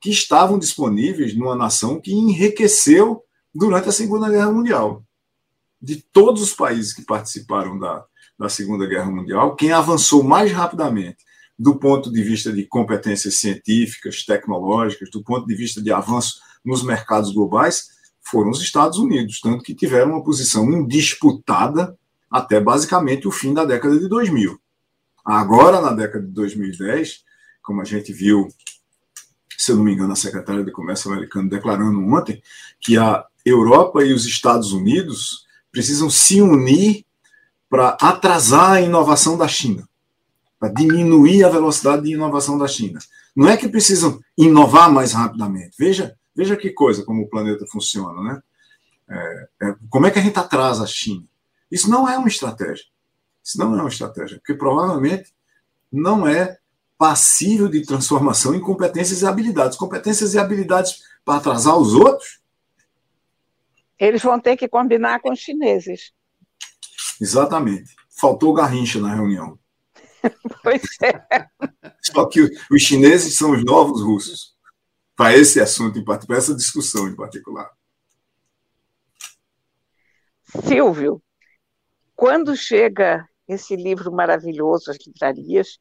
[0.00, 3.22] que estavam disponíveis numa nação que enriqueceu
[3.54, 5.04] durante a Segunda Guerra Mundial.
[5.80, 8.04] De todos os países que participaram da,
[8.42, 11.18] da Segunda Guerra Mundial, quem avançou mais rapidamente
[11.58, 16.82] do ponto de vista de competências científicas, tecnológicas, do ponto de vista de avanço nos
[16.82, 17.88] mercados globais,
[18.20, 21.96] foram os Estados Unidos, tanto que tiveram uma posição indisputada
[22.30, 24.58] até basicamente o fim da década de 2000.
[25.24, 27.22] Agora, na década de 2010,
[27.62, 28.48] como a gente viu,
[29.56, 32.42] se eu não me engano, a secretária de Comércio americana declarando ontem
[32.80, 37.04] que a Europa e os Estados Unidos precisam se unir
[37.72, 39.88] para atrasar a inovação da China,
[40.60, 42.98] para diminuir a velocidade de inovação da China.
[43.34, 45.74] Não é que precisam inovar mais rapidamente.
[45.78, 48.42] Veja, veja que coisa como o planeta funciona, né?
[49.08, 51.24] É, é, como é que a gente atrasa a China?
[51.70, 52.84] Isso não é uma estratégia.
[53.42, 55.32] Isso não é uma estratégia, porque provavelmente
[55.90, 56.58] não é
[56.98, 59.78] passível de transformação em competências e habilidades.
[59.78, 62.38] Competências e habilidades para atrasar os outros?
[63.98, 66.12] Eles vão ter que combinar com os chineses.
[67.22, 67.94] Exatamente.
[68.10, 69.56] Faltou Garrincha na reunião.
[70.64, 71.46] pois é.
[72.00, 74.56] Só que os chineses são os novos russos.
[75.14, 77.70] Para esse assunto para essa discussão em particular.
[80.66, 81.22] Silvio,
[82.16, 85.78] quando chega esse livro maravilhoso às livrarias,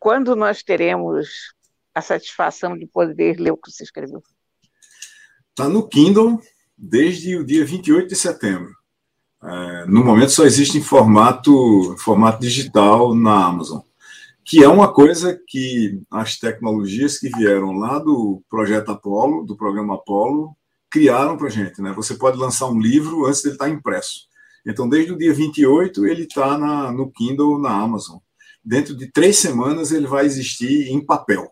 [0.00, 1.54] quando nós teremos
[1.94, 4.20] a satisfação de poder ler o que você escreveu?
[5.50, 6.40] Está no Kindle
[6.76, 8.79] desde o dia 28 de setembro.
[9.42, 13.80] É, no momento só existe em formato, formato digital na Amazon,
[14.44, 19.94] que é uma coisa que as tecnologias que vieram lá do projeto Apollo, do programa
[19.94, 20.54] Apollo,
[20.90, 21.80] criaram para a gente.
[21.80, 21.92] Né?
[21.92, 24.28] Você pode lançar um livro antes dele estar impresso.
[24.66, 26.58] Então, desde o dia 28, ele está
[26.92, 28.18] no Kindle na Amazon.
[28.62, 31.50] Dentro de três semanas, ele vai existir em papel.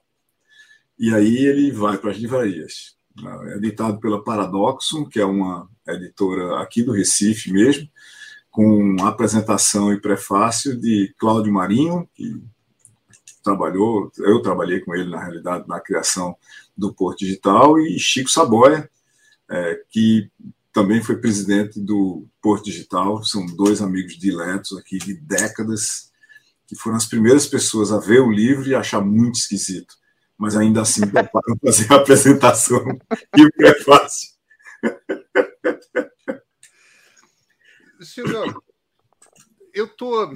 [0.99, 2.98] E aí ele vai para as livrarias.
[3.25, 7.89] É editado pela Paradoxon, que é uma editora aqui do Recife mesmo,
[8.51, 12.41] com apresentação e prefácio de Cláudio Marinho, que
[13.43, 16.37] trabalhou, eu trabalhei com ele, na realidade, na criação
[16.77, 18.89] do Porto Digital, e Chico Saboia,
[19.51, 20.31] é, que
[20.73, 26.13] também foi presidente do Porto Digital, são dois amigos diletos aqui de décadas,
[26.67, 29.97] que foram as primeiras pessoas a ver o livro e achar muito esquisito,
[30.39, 31.29] mas ainda assim para
[31.65, 32.85] fazer a apresentação
[33.37, 34.31] e o prefácio.
[38.01, 38.63] Silvio,
[39.75, 40.33] eu tô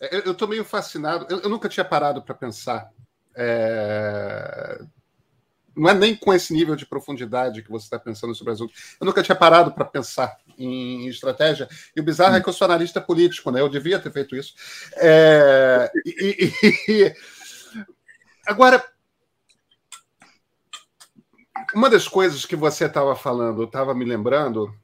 [0.00, 1.26] eu tô meio fascinado.
[1.30, 2.90] Eu, eu nunca tinha parado para pensar
[3.36, 4.80] é,
[5.76, 8.96] não é nem com esse nível de profundidade que você está pensando sobre as outras.
[9.00, 11.68] Eu nunca tinha parado para pensar em, estratégia.
[11.94, 13.60] E o bizarro é que eu sou analista político, né?
[13.60, 14.54] Eu devia ter feito isso.
[14.96, 16.52] É, e,
[16.88, 17.14] e,
[18.46, 18.84] agora,
[21.74, 24.74] uma das coisas que você estava falando, estava me lembrando,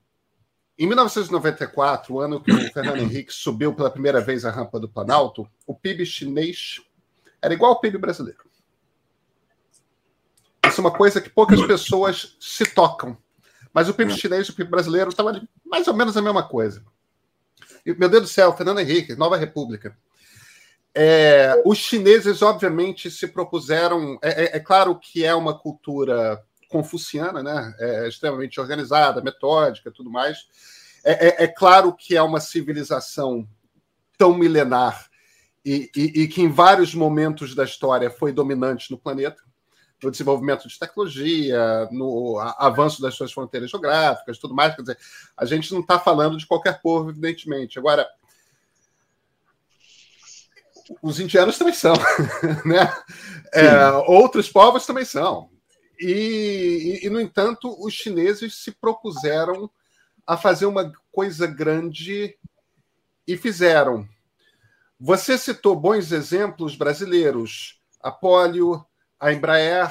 [0.79, 4.89] em 1994, o ano que o Fernando Henrique subiu pela primeira vez a rampa do
[4.89, 6.83] Planalto, o PIB chinês
[7.41, 8.45] era igual ao PIB brasileiro.
[10.67, 13.17] Isso é uma coisa que poucas pessoas se tocam.
[13.73, 14.17] Mas o PIB é.
[14.17, 16.85] chinês e o PIB brasileiro estavam mais ou menos a mesma coisa.
[17.85, 19.97] E, meu Deus do céu, Fernando Henrique, Nova República.
[20.99, 24.19] É, os chineses, obviamente, se propuseram.
[24.23, 27.75] É, é, é, claro que é uma cultura confuciana, né?
[27.79, 30.39] É extremamente organizada, metódica, tudo mais.
[31.05, 33.47] É, é, é claro que é uma civilização
[34.17, 35.07] tão milenar
[35.63, 39.43] e, e, e, que em vários momentos da história foi dominante no planeta
[40.03, 44.75] no desenvolvimento de tecnologia, no avanço das suas fronteiras geográficas, tudo mais.
[44.75, 44.99] Quer dizer,
[45.37, 47.79] a gente não está falando de qualquer povo, evidentemente.
[47.79, 48.07] Agora,
[51.03, 51.95] os indianos também são,
[52.65, 52.93] né?
[53.53, 55.51] É, outros povos também são.
[55.99, 59.71] E, e, e, no entanto, os chineses se propuseram
[60.27, 62.37] a fazer uma coisa grande
[63.27, 64.07] e fizeram.
[64.99, 68.85] Você citou bons exemplos brasileiros, a Polio,
[69.19, 69.91] a Embraer,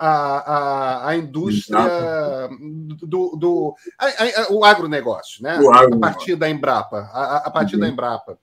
[0.00, 2.48] a, a, a indústria
[3.02, 5.60] do, do a, a, o agronegócio, né?
[5.60, 5.96] O agro.
[5.96, 7.80] A partir da Embrapa, a, a partir uhum.
[7.82, 8.38] da Embrapa.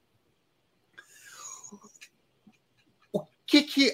[3.11, 3.91] O que, que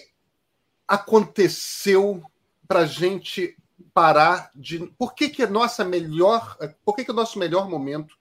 [0.87, 2.21] aconteceu
[2.67, 3.55] para a gente
[3.93, 4.79] parar de.
[4.97, 6.57] Por que, que nossa melhor.
[6.83, 8.15] Por que, que o nosso melhor momento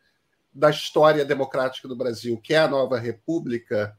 [0.54, 3.96] da história democrática do Brasil, que é a nova república,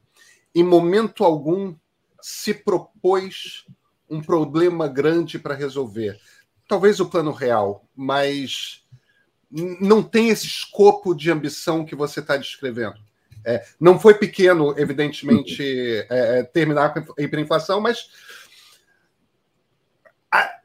[0.54, 1.74] em momento algum
[2.22, 3.66] se propôs
[4.08, 6.18] um problema grande para resolver.
[6.68, 8.84] Talvez o plano real, mas
[9.50, 12.98] não tem esse escopo de ambição que você está descrevendo.
[13.44, 15.62] É, não foi pequeno, evidentemente,
[16.10, 18.08] é, é terminar com a hiperinflação, mas
[20.30, 20.60] a,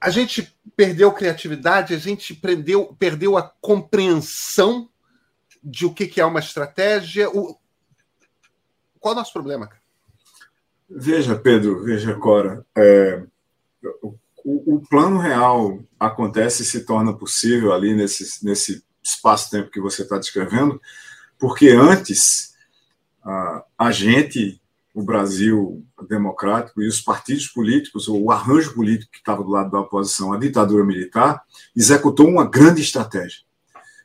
[0.00, 4.88] a gente perdeu criatividade, a gente perdeu, perdeu a compreensão
[5.62, 7.28] de o que, que é uma estratégia.
[7.30, 7.58] O...
[9.00, 9.68] Qual é o nosso problema?
[10.88, 13.24] Veja, Pedro, veja, Cora, é,
[14.02, 20.02] o, o, plano real acontece e se torna possível ali nesse, nesse espaço-tempo que você
[20.02, 20.80] está descrevendo,
[21.38, 22.54] porque antes
[23.78, 24.60] a, gente,
[24.94, 29.70] o Brasil democrático e os partidos políticos, ou o arranjo político que estava do lado
[29.70, 31.42] da oposição, a ditadura militar,
[31.74, 33.40] executou uma grande estratégia.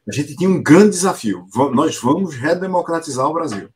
[0.08, 1.48] A gente tinha um grande desafio.
[1.74, 3.70] Nós vamos redemocratizar o Brasil.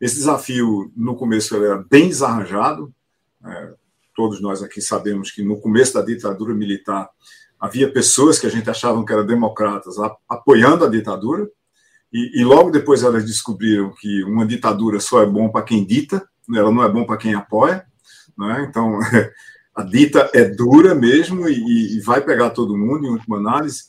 [0.00, 2.92] Esse desafio, no começo, era bem desarranjado.
[3.44, 3.74] É,
[4.16, 7.08] todos nós aqui sabemos que no começo da ditadura militar
[7.58, 9.94] havia pessoas que a gente achava que eram democratas
[10.28, 11.48] apoiando a ditadura,
[12.12, 16.26] e, e logo depois elas descobriram que uma ditadura só é bom para quem dita,
[16.54, 17.86] ela não é bom para quem apoia.
[18.36, 18.66] Né?
[18.68, 18.98] Então,
[19.74, 23.84] a dita é dura mesmo e, e vai pegar todo mundo, em última análise.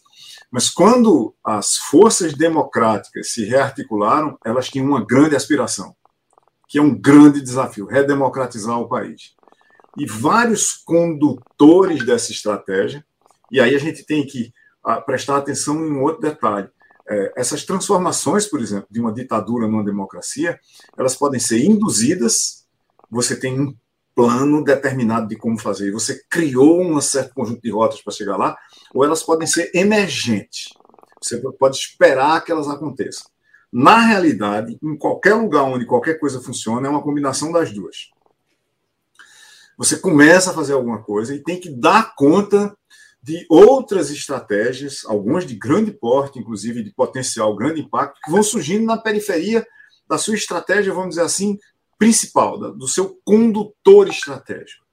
[0.51, 5.95] Mas quando as forças democráticas se rearticularam, elas tinham uma grande aspiração
[6.73, 9.35] que é um grande desafio redemocratizar o país.
[9.95, 13.05] E vários condutores dessa estratégia,
[13.51, 14.51] e aí a gente tem que
[14.83, 16.67] ah, prestar atenção em um outro detalhe.
[17.07, 20.59] É, essas transformações, por exemplo, de uma ditadura numa democracia,
[20.97, 22.65] elas podem ser induzidas,
[23.09, 23.75] você tem um
[24.15, 28.57] plano determinado de como fazer, você criou um certo conjunto de rotas para chegar lá,
[28.93, 30.69] ou elas podem ser emergentes.
[31.21, 33.27] Você pode esperar que elas aconteçam.
[33.71, 38.11] Na realidade, em qualquer lugar onde qualquer coisa funciona, é uma combinação das duas.
[39.77, 42.77] Você começa a fazer alguma coisa e tem que dar conta
[43.23, 48.85] de outras estratégias, algumas de grande porte, inclusive de potencial grande impacto, que vão surgindo
[48.85, 49.65] na periferia
[50.07, 51.57] da sua estratégia, vamos dizer assim,
[51.97, 54.83] principal, do seu condutor estratégico.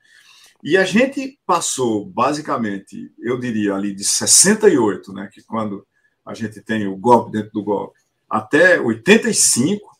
[0.62, 5.84] E a gente passou, basicamente, eu diria ali de 68, né, que quando
[6.24, 9.90] a gente tem o golpe dentro do golpe, até 85,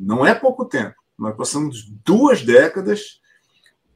[0.00, 0.96] não é pouco tempo.
[1.16, 3.20] Nós passamos duas décadas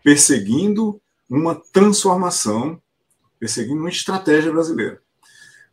[0.05, 2.81] perseguindo uma transformação,
[3.41, 5.01] perseguindo uma estratégia brasileira.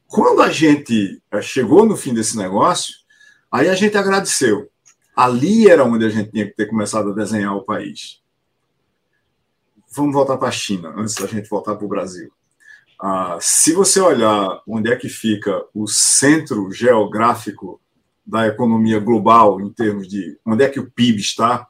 [0.08, 2.96] Quando a gente eh, chegou no fim desse negócio,
[3.52, 4.70] aí a gente agradeceu.
[5.14, 8.22] Ali era onde a gente tinha que ter começado a desenhar o país.
[9.94, 12.32] Vamos voltar para a China, antes da gente voltar para o Brasil.
[13.00, 17.82] Ah, se você olhar onde é que fica o centro geográfico
[18.26, 21.68] da economia global, em termos de onde é que o PIB está,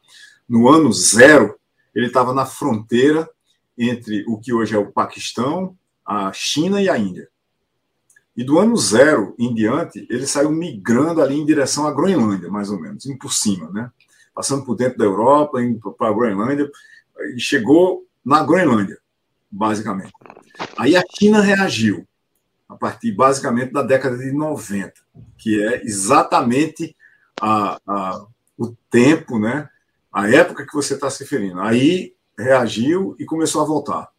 [0.47, 1.57] no ano zero,
[1.93, 3.27] ele estava na fronteira
[3.77, 5.77] entre o que hoje é o Paquistão,
[6.07, 7.27] a China e a Índia.
[8.35, 12.69] E do ano zero em diante, ele saiu migrando ali em direção à Groenlândia, mais
[12.69, 13.91] ou menos, indo por cima, né?
[14.33, 16.71] Passando por dentro da Europa, indo para a Groenlândia,
[17.35, 18.99] e chegou na Groenlândia,
[19.51, 20.13] basicamente.
[20.77, 22.07] Aí a China reagiu
[22.69, 24.93] a partir basicamente da década de 90,
[25.37, 26.95] que é exatamente
[27.41, 28.25] a, a,
[28.57, 29.67] o tempo, né,
[30.13, 31.59] a época que você está se referindo.
[31.59, 34.11] Aí reagiu e começou a voltar.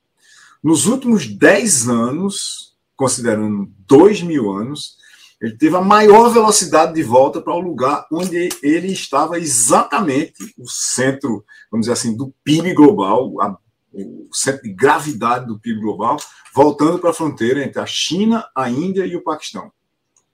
[0.68, 4.98] Nos últimos 10 anos, considerando 2 mil anos,
[5.40, 10.68] ele teve a maior velocidade de volta para o lugar onde ele estava exatamente o
[10.68, 13.56] centro, vamos dizer assim, do PIB global, a
[13.90, 16.18] o centro de gravidade do PIB global,
[16.54, 19.72] voltando para a fronteira entre a China, a Índia e o Paquistão.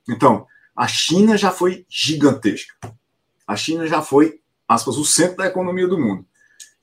[0.08, 2.74] Então, a China já foi gigantesca.
[3.46, 6.26] A China já foi, aspas, o centro da economia do mundo.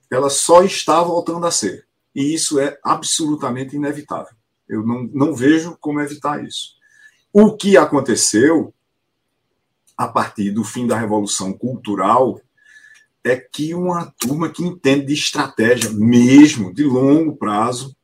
[0.10, 1.91] Ela só está voltando a ser.
[2.16, 4.36] E isso é absolutamente inevitável.
[4.68, 6.76] Eu não, não vejo como evitar isso.
[7.34, 8.74] O que aconteceu
[9.98, 12.42] a partir do fim da Revolução Cultural
[13.24, 17.96] é que uma turma que entende de estratégia mesmo, de longo prazo,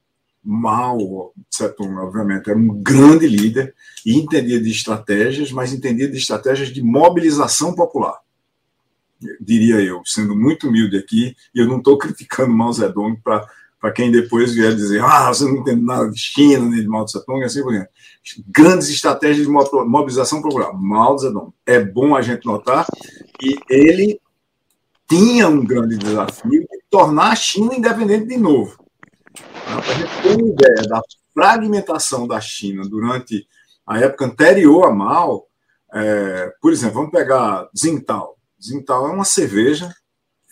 [0.44, 6.70] mal, Setung, obviamente, era um grande líder e entendia de estratégias, mas entendia de estratégias
[6.70, 8.18] de mobilização popular.
[9.42, 13.50] Diria eu, sendo muito humilde aqui, e eu não estou criticando Mao Zedong para
[13.92, 17.44] quem depois vier dizer, ah, você não entende nada de China, nem de Mao Zedong,
[17.44, 17.92] assim por exemplo.
[18.48, 20.74] Grandes estratégias de mobilização popular.
[20.74, 21.54] Mao Zedong.
[21.66, 22.86] É bom a gente notar
[23.40, 24.20] que ele
[25.08, 28.78] tinha um grande desafio de tornar a China independente de novo.
[29.66, 31.02] Para a gente ter uma ideia da
[31.34, 33.48] fragmentação da China durante
[33.86, 35.48] a época anterior a Mao,
[35.94, 38.36] é, por exemplo, vamos pegar Tsingtao.
[38.60, 39.94] Tsingtao é uma cerveja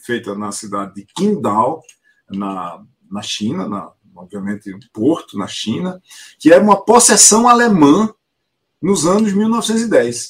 [0.06, 1.82] feita na cidade de Qingdao,
[2.30, 6.02] na, na China, na, obviamente um porto na China,
[6.40, 8.14] que era uma possessão alemã
[8.82, 10.30] nos anos 1910.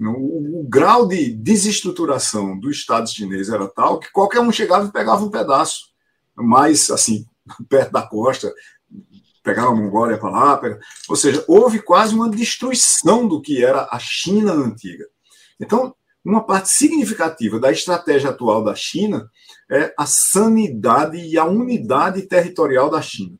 [0.00, 4.92] O, o, grau de desestruturação do Estado chinês era tal que qualquer um chegava e
[4.92, 5.90] pegava um pedaço
[6.34, 7.26] mais assim,
[7.68, 8.50] perto da costa,
[9.42, 10.56] pegava a Mongólia para lá.
[10.56, 10.80] Pegava...
[11.08, 15.06] Ou seja, houve quase uma destruição do que era a China antiga.
[15.58, 19.30] Então, uma parte significativa da estratégia atual da China
[19.70, 23.38] é a sanidade e a unidade territorial da China.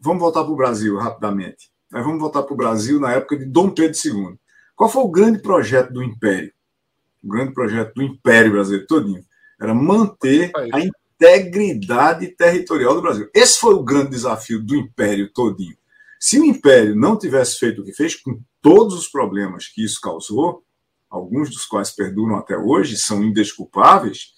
[0.00, 1.70] Vamos voltar para o Brasil rapidamente.
[1.90, 4.38] Vamos voltar para o Brasil na época de Dom Pedro II.
[4.74, 6.52] Qual foi o grande projeto do Império?
[7.22, 9.24] O grande projeto do Império brasileiro todinho
[9.60, 13.30] era manter a integridade territorial do Brasil.
[13.32, 15.76] Esse foi o grande desafio do Império todinho.
[16.18, 20.00] Se o Império não tivesse feito o que fez, com todos os problemas que isso
[20.00, 20.64] causou,
[21.12, 24.32] alguns dos quais perduram até hoje, são indesculpáveis,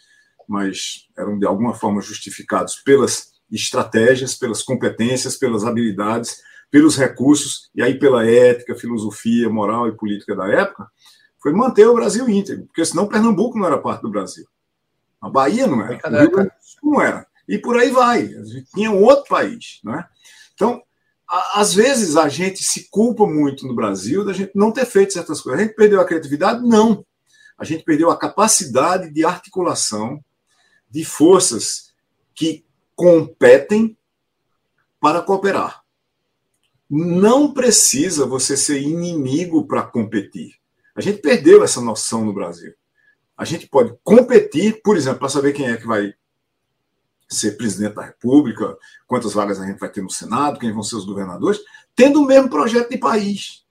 [0.49, 6.43] mas eram de alguma forma justificados pelas estratégias, pelas competências, pelas habilidades
[6.75, 10.89] pelos recursos, e aí pela ética, filosofia, moral e política da época,
[11.41, 14.45] foi manter o Brasil íntegro, porque senão Pernambuco não era parte do Brasil.
[15.21, 16.51] A Bahia não era, o Rio
[16.83, 17.25] não era.
[17.49, 18.29] E por aí vai.
[18.75, 19.79] Tinha um outro país.
[19.85, 20.05] Né?
[20.53, 20.83] Então,
[21.29, 25.41] às vezes a gente se culpa muito no Brasil da gente não ter feito certas
[25.41, 25.61] coisas.
[25.61, 26.67] A gente perdeu a criatividade?
[26.67, 27.05] Não.
[27.57, 30.23] A gente perdeu a capacidade de articulação
[30.91, 31.93] de forças
[32.35, 32.65] que
[32.95, 33.97] competem
[35.01, 35.83] para cooperar.
[36.89, 40.55] Não precisa você ser inimigo para competir.
[40.95, 42.73] A gente perdeu essa noção no Brasil.
[43.37, 46.15] A gente pode competir, por exemplo, para saber quem é que vai
[47.35, 48.77] ser presidente da República,
[49.07, 51.61] quantas vagas a gente vai ter no Senado, quem vão ser os governadores,
[51.95, 53.65] tendo o mesmo projeto de país.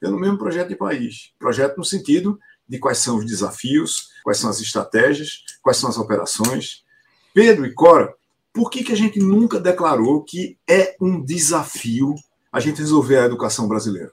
[0.00, 1.32] Tendo o mesmo projeto de país.
[1.38, 2.38] Projeto no sentido
[2.68, 6.84] de quais são os desafios, quais são as estratégias, quais são as operações.
[7.32, 8.14] Pedro e Cora,
[8.52, 12.14] por que, que a gente nunca declarou que é um desafio
[12.50, 14.10] a gente resolver a educação brasileira?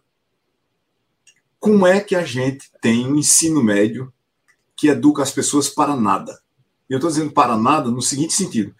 [1.60, 4.14] Como é que a gente tem um ensino médio
[4.76, 6.43] que educa as pessoas para nada?
[6.94, 8.72] Eu estou dizendo para nada no seguinte sentido: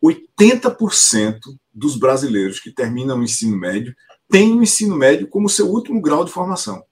[0.00, 1.40] 80%
[1.74, 3.92] dos brasileiros que terminam o ensino médio
[4.30, 6.84] têm o ensino médio como seu último grau de formação.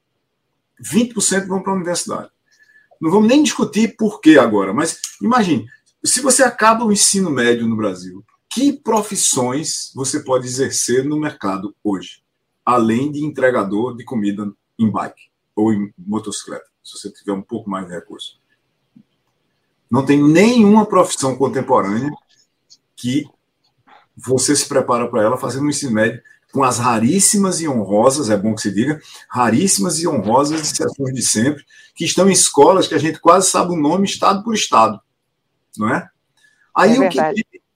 [0.83, 2.29] 20% vão para a universidade.
[3.01, 5.65] Não vamos nem discutir por que agora, mas imagine,
[6.05, 11.73] se você acaba o ensino médio no Brasil, que profissões você pode exercer no mercado
[11.85, 12.21] hoje,
[12.67, 17.71] além de entregador de comida em bike ou em motocicleta, se você tiver um pouco
[17.71, 18.43] mais de recurso?
[19.95, 22.11] Não tem nenhuma profissão contemporânea
[22.97, 23.25] que
[24.17, 26.21] você se prepara para ela fazendo um ensino médio
[26.53, 31.23] com as raríssimas e honrosas, é bom que se diga, raríssimas e honrosas exceções de
[31.23, 31.65] sempre,
[31.95, 35.01] que estão em escolas que a gente quase sabe o nome estado por estado,
[35.79, 36.09] não é?
[36.77, 37.21] Aí é o que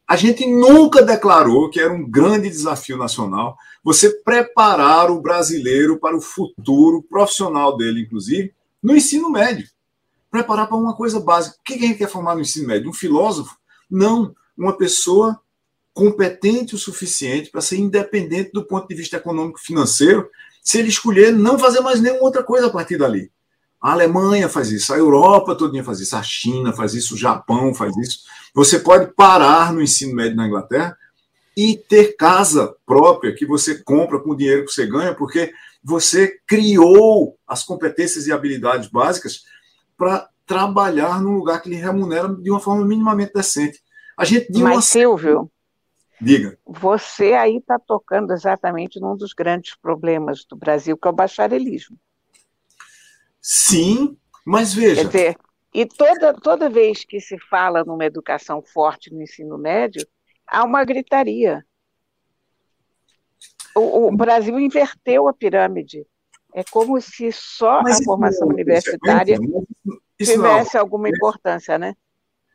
[0.08, 6.16] a gente nunca declarou que era um grande desafio nacional você preparar o brasileiro para
[6.16, 8.52] o futuro profissional dele, inclusive,
[8.82, 9.68] no ensino médio.
[10.30, 11.56] Preparar para uma coisa básica.
[11.58, 12.90] O que a gente quer formar no ensino médio?
[12.90, 13.56] Um filósofo?
[13.90, 14.34] Não.
[14.56, 15.40] Uma pessoa
[15.98, 20.30] competente o suficiente para ser independente do ponto de vista econômico financeiro,
[20.62, 23.32] se ele escolher não fazer mais nenhuma outra coisa a partir dali.
[23.80, 27.74] A Alemanha faz isso, a Europa todinha faz isso, a China faz isso, o Japão
[27.74, 28.20] faz isso.
[28.54, 30.96] Você pode parar no ensino médio na Inglaterra
[31.56, 35.52] e ter casa própria que você compra com o dinheiro que você ganha, porque
[35.82, 39.42] você criou as competências e habilidades básicas
[39.99, 43.78] para trabalhar num lugar que lhe remunera de uma forma minimamente decente.
[44.16, 44.80] A gente Mas, uma...
[44.80, 45.51] Silvio,
[46.20, 46.59] Diga.
[46.66, 51.96] Você aí está tocando exatamente num dos grandes problemas do Brasil, que é o bacharelismo.
[53.40, 55.03] Sim, mas veja.
[55.03, 55.38] Quer dizer,
[55.72, 60.05] e toda, toda vez que se fala numa educação forte no ensino médio,
[60.46, 61.64] há uma gritaria.
[63.74, 66.05] O, o Brasil inverteu a pirâmide.
[66.59, 69.38] É como se só Mas a formação universitária
[70.20, 71.94] tivesse alguma importância, né?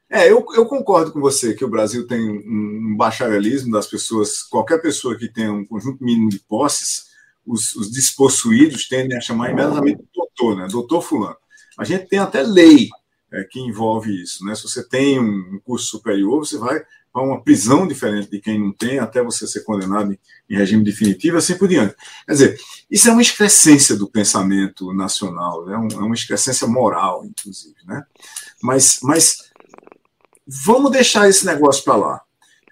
[0.10, 4.82] É, eu, eu, concordo com você que o Brasil tem um, bacharelismo das pessoas, qualquer
[4.82, 7.14] pessoa que tenha um conjunto mínimo de posses,
[7.48, 10.68] os, os despossuídos tendem a chamar imediatamente doutor, né?
[10.70, 11.38] Doutor fulano.
[11.80, 12.90] A gente tem até lei
[13.32, 14.54] é, que envolve isso, né?
[14.54, 16.84] Se você tem um curso superior, você vai
[17.14, 20.18] para uma prisão diferente de quem não tem, até você ser condenado
[20.50, 21.96] em regime definitivo, assim por diante.
[22.26, 22.60] Quer dizer,
[22.90, 25.76] isso é uma excrescência do pensamento nacional, né?
[25.76, 27.76] é uma excrescência moral, inclusive.
[27.86, 28.04] Né?
[28.62, 29.54] Mas, mas
[30.46, 32.22] Vamos deixar esse negócio para lá.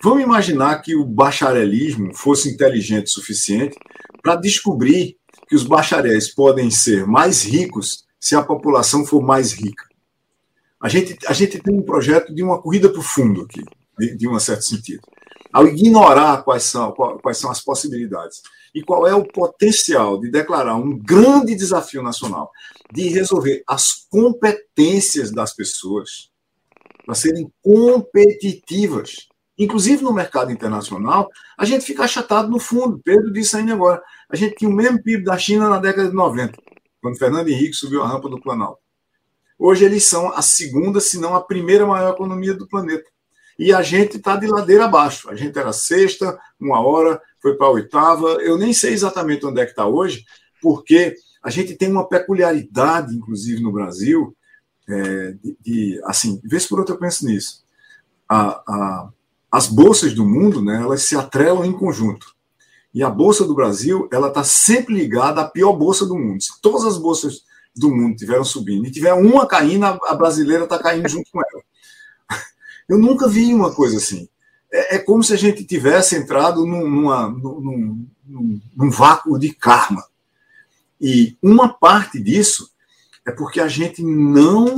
[0.04, 3.78] Vamos imaginar que o bacharelismo fosse inteligente o suficiente
[4.22, 5.18] para descobrir
[5.48, 9.86] que os bacharéis podem ser mais ricos se a população for mais rica.
[10.82, 13.64] A gente, a gente tem um projeto de uma corrida para o fundo aqui,
[14.02, 15.02] de, de um certo sentido.
[15.54, 18.42] Ao ignorar quais são, quais são as possibilidades
[18.74, 22.52] e qual é o potencial de declarar um grande desafio nacional
[22.92, 26.30] de resolver as competências das pessoas,
[27.06, 29.28] para serem competitivas.
[29.58, 33.02] Inclusive no mercado internacional, a gente fica achatado no fundo.
[33.04, 34.02] Pedro disse ainda agora.
[34.30, 36.58] A gente tinha o mesmo PIB da China na década de 90,
[37.02, 38.80] quando Fernando Henrique subiu a rampa do Planalto.
[39.60, 43.08] Hoje eles são a segunda, se não a primeira maior economia do planeta.
[43.62, 45.30] E a gente está de ladeira abaixo.
[45.30, 48.26] A gente era sexta, uma hora, foi para a oitava.
[48.42, 50.26] Eu nem sei exatamente onde é que está hoje,
[50.60, 54.36] porque a gente tem uma peculiaridade, inclusive no Brasil,
[54.90, 57.64] é, de, de, assim, de vez por outra eu penso nisso.
[58.28, 59.10] A, a,
[59.52, 62.36] as bolsas do mundo, né, elas se atrelam em conjunto.
[62.92, 66.42] E a bolsa do Brasil, ela está sempre ligada à pior bolsa do mundo.
[66.42, 67.44] Se todas as bolsas
[67.76, 71.62] do mundo tiveram subindo e tiver uma caindo, a brasileira está caindo junto com ela.
[72.92, 74.28] Eu nunca vi uma coisa assim.
[74.70, 79.54] É, é como se a gente tivesse entrado num, numa, num, num, num vácuo de
[79.54, 80.04] karma.
[81.00, 82.70] E uma parte disso
[83.26, 84.76] é porque a gente não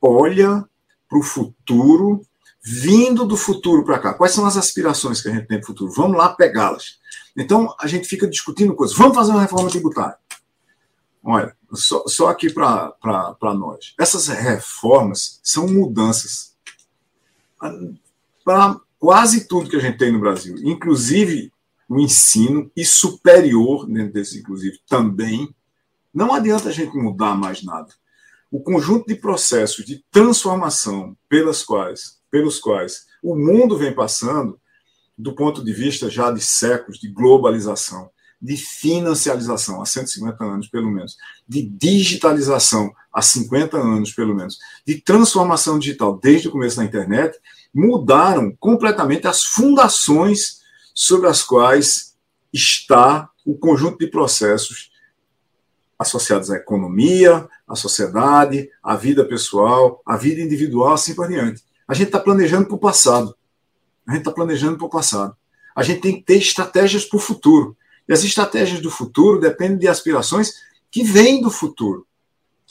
[0.00, 0.64] olha
[1.08, 2.24] para o futuro,
[2.62, 4.14] vindo do futuro para cá.
[4.14, 5.90] Quais são as aspirações que a gente tem para o futuro?
[5.90, 7.00] Vamos lá pegá-las.
[7.36, 8.96] Então, a gente fica discutindo coisas.
[8.96, 10.16] Vamos fazer uma reforma tributária.
[11.24, 13.92] Olha, só, só aqui para nós.
[13.98, 16.51] Essas reformas são mudanças
[18.44, 21.52] para quase tudo que a gente tem no Brasil, inclusive
[21.88, 25.54] o ensino e superior, dentro desse, inclusive, também
[26.12, 27.92] não adianta a gente mudar mais nada.
[28.50, 34.60] O conjunto de processos de transformação pelas quais, pelos quais o mundo vem passando,
[35.16, 38.10] do ponto de vista já de séculos de globalização,
[38.42, 41.16] de financiarização há 150 anos, pelo menos,
[41.48, 47.38] de digitalização há 50 anos, pelo menos, de transformação digital desde o começo da internet,
[47.72, 50.60] mudaram completamente as fundações
[50.92, 52.16] sobre as quais
[52.52, 54.90] está o conjunto de processos
[55.98, 61.62] associados à economia, à sociedade, à vida pessoal, à vida individual, assim por diante.
[61.86, 63.36] A gente está planejando para o passado.
[64.06, 65.36] A gente está planejando para o passado.
[65.76, 67.76] A gente tem que ter estratégias para o futuro.
[68.12, 70.54] As estratégias do futuro dependem de aspirações
[70.90, 72.06] que vêm do futuro.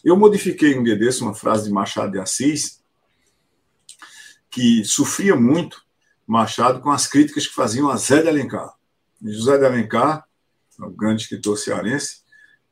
[0.03, 2.81] Eu modifiquei um dia desse uma frase de Machado de Assis,
[4.49, 5.83] que sofria muito
[6.27, 8.73] Machado com as críticas que faziam a Zé de Alencar.
[9.21, 10.25] E José de Alencar,
[10.79, 12.21] o grande escritor cearense,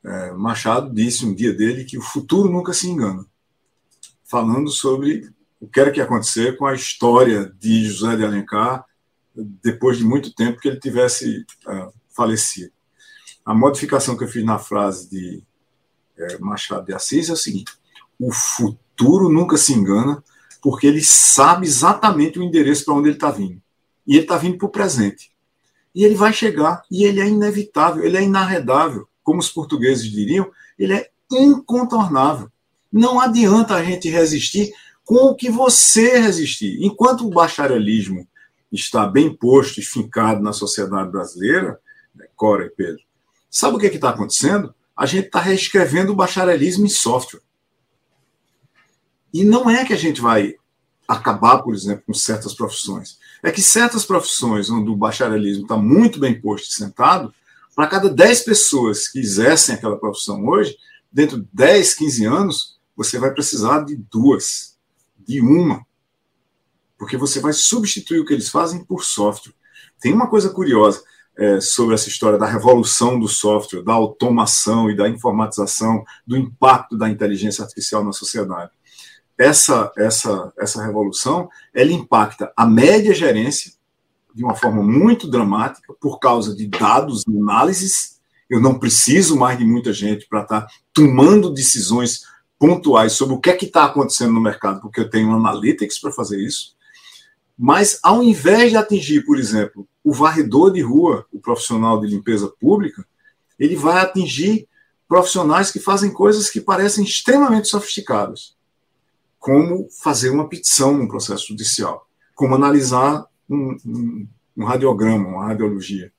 [0.04, 3.26] é, Machado disse um dia dele que o futuro nunca se engana,
[4.24, 8.86] falando sobre o que era que ia acontecer com a história de José de Alencar
[9.36, 12.74] depois de muito tempo que ele tivesse uh, falecido.
[13.46, 15.42] A modificação que eu fiz na frase de
[16.18, 17.72] é, Machado de Assis é o seguinte:
[18.20, 20.22] o futuro nunca se engana,
[20.62, 23.62] porque ele sabe exatamente o endereço para onde ele está vindo.
[24.06, 25.32] E ele está vindo para o presente.
[25.96, 30.50] E ele vai chegar, e ele é inevitável, ele é inarredável como os portugueses diriam,
[30.78, 32.50] ele é incontornável.
[32.92, 34.74] Não adianta a gente resistir
[35.06, 36.84] com o que você resistir.
[36.84, 38.28] Enquanto o bacharelismo
[38.72, 41.80] está bem posto e fincado na sociedade brasileira,
[42.40, 43.02] né, Cora e Pedro,
[43.50, 44.74] sabe o que é está acontecendo?
[44.96, 47.42] A gente está reescrevendo o bacharelismo em software.
[49.34, 50.56] E não é que a gente vai
[51.08, 53.18] acabar, por exemplo, com certas profissões.
[53.44, 57.34] É que certas profissões onde o bacharelismo está muito bem posto e sentado,
[57.76, 60.76] para cada 10 pessoas que exercem aquela profissão hoje,
[61.12, 64.78] dentro de 10, 15 anos, você vai precisar de duas,
[65.18, 65.86] de uma.
[66.98, 69.54] Porque você vai substituir o que eles fazem por software.
[70.02, 71.02] Tem uma coisa curiosa
[71.40, 76.98] é, sobre essa história da revolução do software, da automação e da informatização, do impacto
[76.98, 78.72] da inteligência artificial na sociedade.
[79.38, 83.72] Essa, essa, essa revolução ela impacta a média gerência,
[84.36, 88.20] de uma forma muito dramática por causa de dados análises.
[88.50, 92.20] Eu não preciso mais de muita gente para estar tá tomando decisões
[92.60, 96.12] pontuais sobre o que é que está acontecendo no mercado, porque eu tenho analytics para
[96.12, 96.76] fazer isso.
[97.62, 102.48] Mas, ao invés de atingir, por exemplo, o varredor de rua, o profissional de limpeza
[102.48, 103.06] pública,
[103.60, 104.66] ele vai atingir
[105.10, 108.56] profissionais que fazem coisas que parecem extremamente sofisticadas,
[109.38, 116.14] como fazer uma petição no processo judicial, como analisar um, um, um radiograma, uma radiologia,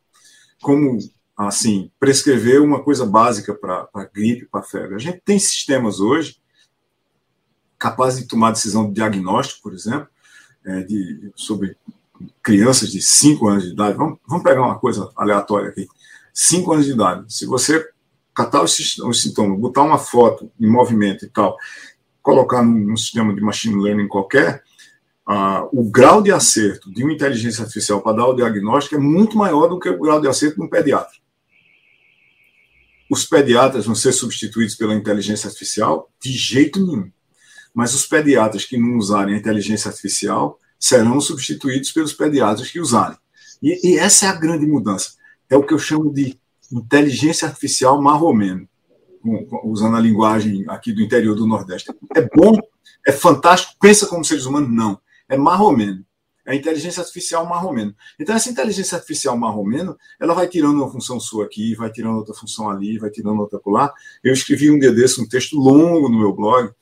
[0.60, 0.98] como
[1.34, 4.94] assim prescrever uma coisa básica para gripe, para febre.
[4.94, 6.38] A gente tem sistemas hoje
[7.78, 10.08] capazes de tomar decisão de diagnóstico, por exemplo,
[10.64, 11.76] é, de, sobre
[12.42, 13.96] crianças de 5 anos de idade.
[13.96, 15.86] Vamos, vamos pegar uma coisa aleatória aqui.
[16.32, 17.24] 5 anos de idade.
[17.32, 17.86] Se você
[18.34, 18.74] catar os,
[19.20, 21.56] sintomas, botar uma foto em movimento e tal,
[22.22, 24.62] colocar num, num sistema de machine learning qualquer,
[25.28, 29.36] uh, o grau de acerto de uma inteligência artificial para dar o diagnóstico é muito
[29.36, 31.18] maior do que o grau de acerto de um pediatra.
[33.10, 36.08] Os pediatras vão ser substituídos pela inteligência artificial?
[36.22, 37.10] De jeito nenhum.
[37.74, 43.16] Mas os pediatras que não usarem a inteligência artificial serão substituídos pelos pediatras que usarem.
[43.62, 45.12] E, e essa é a grande mudança.
[45.48, 46.38] É o que eu chamo de
[46.72, 48.68] inteligência artificial marromeno,
[49.64, 51.92] usando a linguagem aqui do interior do Nordeste.
[52.14, 52.56] É bom,
[53.06, 54.70] é fantástico, pensa como seres humanos?
[54.72, 54.98] Não.
[55.28, 56.04] É marromeno.
[56.46, 57.94] É a inteligência artificial marromeno.
[58.18, 62.34] Então, essa inteligência artificial marromeno, ela vai tirando uma função sua aqui, vai tirando outra
[62.34, 63.92] função ali, vai tirando outra lá.
[64.24, 66.72] Eu escrevi um dia desse um texto longo no meu blog,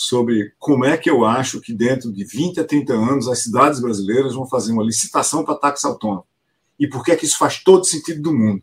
[0.00, 3.80] sobre como é que eu acho que dentro de 20 a 30 anos as cidades
[3.80, 6.24] brasileiras vão fazer uma licitação para táxi autônomo.
[6.78, 8.62] E por que é que isso faz todo sentido do mundo.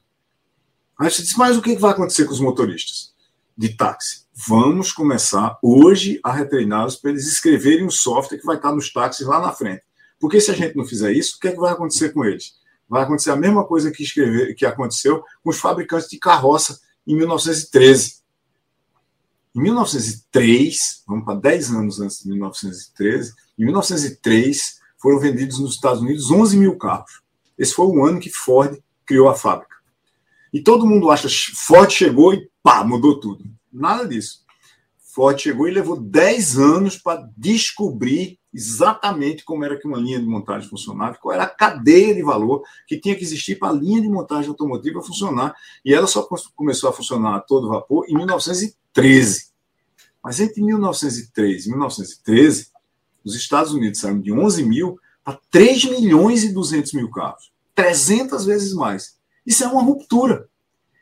[0.99, 3.13] Aí você diz, mas o que vai acontecer com os motoristas
[3.55, 4.25] de táxi?
[4.47, 9.27] Vamos começar hoje a retreiná-los para eles escreverem um software que vai estar nos táxis
[9.27, 9.83] lá na frente.
[10.19, 12.55] Porque se a gente não fizer isso, o que, é que vai acontecer com eles?
[12.89, 17.15] Vai acontecer a mesma coisa que, escrever, que aconteceu com os fabricantes de carroça em
[17.15, 18.23] 1913.
[19.57, 25.99] Em 1903, vamos para 10 anos antes de 1913, em 1903 foram vendidos nos Estados
[25.99, 27.23] Unidos 11 mil carros.
[27.57, 29.75] Esse foi o ano que Ford criou a fábrica.
[30.53, 33.45] E todo mundo acha Ford chegou e pá, mudou tudo.
[33.73, 34.45] Nada disso.
[34.99, 40.25] Ford chegou e levou 10 anos para descobrir exatamente como era que uma linha de
[40.27, 44.01] montagem funcionava, qual era a cadeia de valor que tinha que existir para a linha
[44.01, 45.55] de montagem automotiva funcionar.
[45.83, 48.15] E ela só começou a funcionar a todo vapor em
[49.01, 49.47] 1913.
[50.23, 52.67] Mas entre 1903 e 1913,
[53.23, 57.51] os Estados Unidos saíram de 11 mil para 3 milhões e 200 mil carros.
[57.75, 59.17] 300 vezes mais.
[59.45, 60.47] Isso é uma ruptura.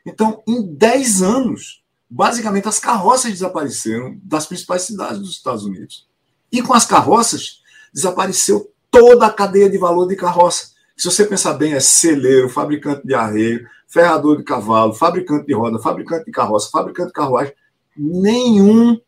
[0.04, 6.06] Então, em 10 anos, basicamente as carroças desapareceram das principais cidades dos Estados Unidos.
[6.52, 7.60] E com as carroças,
[7.92, 10.70] desapareceu toda a cadeia de valor de carroça.
[10.96, 15.78] Se você pensar bem, é celeiro, fabricante de arreio, ferrador de cavalo, fabricante de roda,
[15.78, 17.52] fabricante de carroça, fabricante de carruagem.
[17.96, 19.00] Nenhum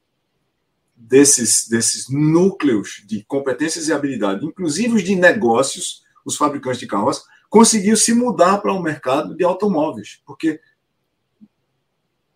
[0.97, 7.23] desses, desses núcleos de competências e habilidade, inclusive os de negócios, os fabricantes de carroça,
[7.49, 10.61] conseguiu se mudar para o um mercado de automóveis, porque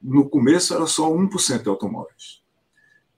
[0.03, 2.43] no começo era só 1% de automóveis.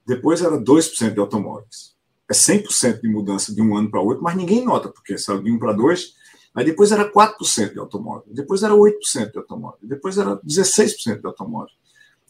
[0.07, 1.95] Depois era 2% de automóveis.
[2.29, 5.51] É 100% de mudança de um ano para outro, mas ninguém nota, porque saiu de
[5.51, 6.15] 1 para 2.
[6.55, 8.33] Aí depois era 4% de automóvel.
[8.33, 9.79] Depois era 8% de automóvel.
[9.83, 11.75] Depois era 16% de automóvel.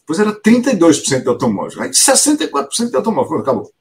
[0.06, 1.82] Depois era 32% de automóvel.
[1.82, 3.38] Aí 64% de automóvel.
[3.38, 3.72] Acabou.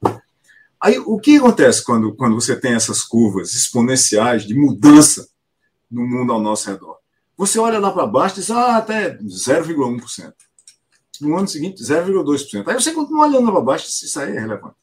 [0.80, 5.28] Aí o que acontece quando, quando você tem essas curvas exponenciais de mudança
[5.90, 6.98] no mundo ao nosso redor?
[7.36, 10.32] Você olha lá para baixo e diz, ah, até 0,1%.
[11.20, 12.68] No ano seguinte, 0,2%.
[12.68, 14.76] Aí você continua olhando para baixo e isso aí é irrelevante.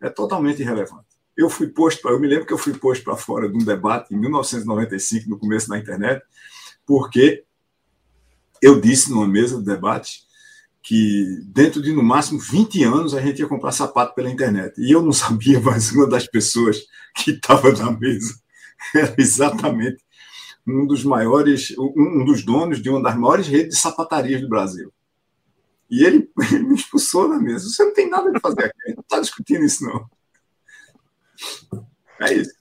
[0.00, 1.06] É totalmente irrelevante.
[1.36, 4.14] Eu fui posto, eu me lembro que eu fui posto para fora de um debate
[4.14, 6.22] em 1995, no começo da internet,
[6.86, 7.44] porque
[8.60, 10.27] eu disse numa mesa de debate
[10.88, 14.80] que dentro de no máximo 20 anos a gente ia comprar sapato pela internet.
[14.80, 16.78] E eu não sabia, mas uma das pessoas
[17.14, 18.40] que estava na mesa
[18.96, 20.02] era exatamente
[20.66, 24.90] um dos maiores, um dos donos de uma das maiores redes de sapatarias do Brasil.
[25.90, 27.68] E ele, ele me expulsou da mesa.
[27.68, 30.08] Você não tem nada a fazer aqui, não está discutindo isso, não.
[32.18, 32.54] É isso.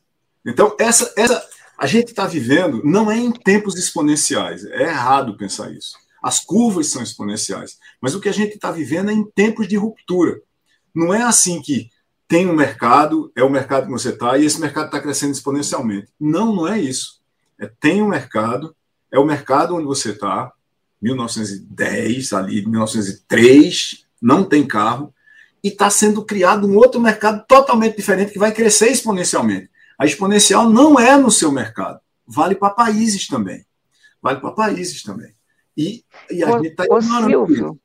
[0.46, 1.48] Então, essa, essa
[1.78, 4.66] a gente está vivendo não é em tempos exponenciais.
[4.66, 5.96] É errado pensar isso.
[6.22, 7.78] As curvas são exponenciais.
[8.02, 10.40] Mas o que a gente está vivendo é em tempos de ruptura.
[10.94, 11.90] Não é assim que
[12.28, 16.08] tem um mercado, é o mercado que você está, e esse mercado está crescendo exponencialmente.
[16.20, 17.22] Não, não é isso.
[17.60, 18.76] É, tem um mercado,
[19.12, 20.52] é o mercado onde você está,
[21.02, 25.14] 1910, ali, 1903, não tem carro,
[25.64, 29.70] e está sendo criado um outro mercado totalmente diferente que vai crescer exponencialmente.
[29.98, 33.66] A exponencial não é no seu mercado, vale para países também.
[34.22, 35.34] Vale para países também.
[35.76, 37.80] E, e a gente está Silvio,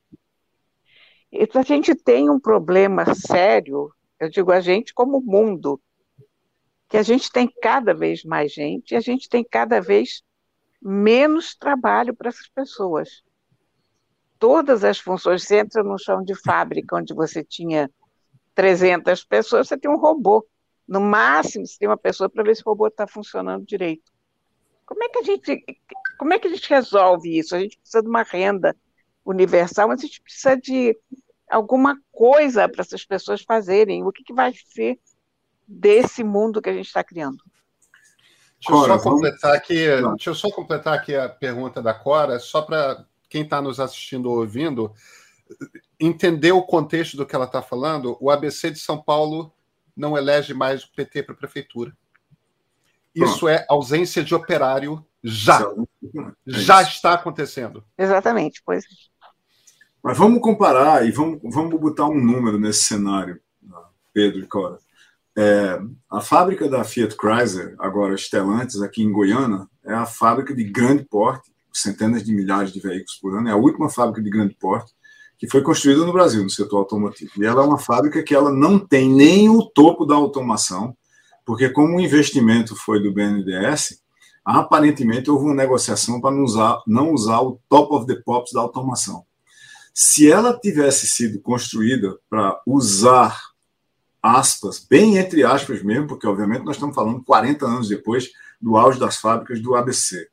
[1.54, 5.80] a gente tem um problema sério, eu digo a gente como mundo,
[6.88, 10.22] que a gente tem cada vez mais gente e a gente tem cada vez
[10.80, 13.22] menos trabalho para essas pessoas.
[14.38, 17.90] Todas as funções, você entra no chão de fábrica onde você tinha
[18.54, 20.46] 300 pessoas, você tem um robô.
[20.86, 24.12] No máximo, você tem uma pessoa para ver se o robô está funcionando direito.
[24.84, 25.64] Como é que a gente,
[26.18, 27.56] como é que a gente resolve isso?
[27.56, 28.76] A gente precisa de uma renda
[29.24, 30.98] universal, mas a gente precisa de
[31.52, 34.02] alguma coisa para essas pessoas fazerem.
[34.02, 34.98] O que, que vai ser
[35.66, 37.38] desse mundo que a gente está criando?
[38.60, 42.62] Deixa eu, só completar aqui, deixa eu só completar aqui a pergunta da Cora, só
[42.62, 44.92] para quem está nos assistindo ou ouvindo
[45.98, 48.16] entender o contexto do que ela está falando.
[48.20, 49.52] O ABC de São Paulo
[49.96, 51.96] não elege mais o PT para a prefeitura.
[53.14, 55.60] Isso é ausência de operário já.
[55.60, 57.84] É já está acontecendo.
[57.96, 58.84] Exatamente, pois.
[60.02, 63.40] Mas vamos comparar e vamos, vamos botar um número nesse cenário,
[64.12, 64.78] Pedro e Cora.
[65.36, 65.80] É,
[66.10, 71.04] a fábrica da Fiat Chrysler, agora Stellantis, aqui em Goiânia, é a fábrica de grande
[71.04, 74.92] porte, centenas de milhares de veículos por ano, é a última fábrica de grande porte
[75.38, 77.32] que foi construída no Brasil, no setor automotivo.
[77.36, 80.96] E ela é uma fábrica que ela não tem nem o topo da automação,
[81.44, 84.02] porque como o investimento foi do BNDES,
[84.44, 88.60] aparentemente houve uma negociação para não usar, não usar o top of the pops da
[88.60, 89.24] automação.
[89.94, 93.38] Se ela tivesse sido construída para usar
[94.22, 98.30] aspas, bem entre aspas mesmo, porque obviamente nós estamos falando 40 anos depois
[98.60, 100.28] do auge das fábricas do ABC.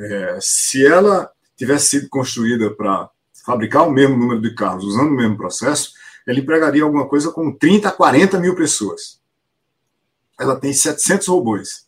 [0.00, 3.10] É, se ela tivesse sido construída para
[3.44, 5.92] fabricar o mesmo número de carros usando o mesmo processo,
[6.26, 9.20] ela empregaria alguma coisa com 30 a 40 mil pessoas.
[10.38, 11.86] Ela tem 700 robôs.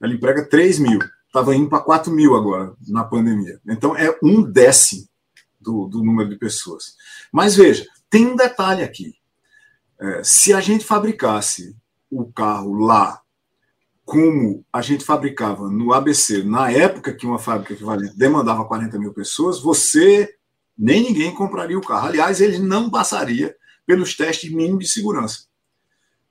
[0.00, 1.00] Ela emprega 3 mil.
[1.26, 3.60] Estava indo para 4 mil agora, na pandemia.
[3.66, 5.06] Então, é um décimo
[5.66, 6.96] do, do número de pessoas.
[7.32, 9.14] Mas veja, tem um detalhe aqui.
[10.00, 11.76] É, se a gente fabricasse
[12.10, 13.20] o carro lá
[14.04, 19.12] como a gente fabricava no ABC, na época que uma fábrica equivalente demandava 40 mil
[19.12, 20.32] pessoas, você
[20.78, 22.06] nem ninguém compraria o carro.
[22.06, 25.46] Aliás, ele não passaria pelos testes mínimos de segurança.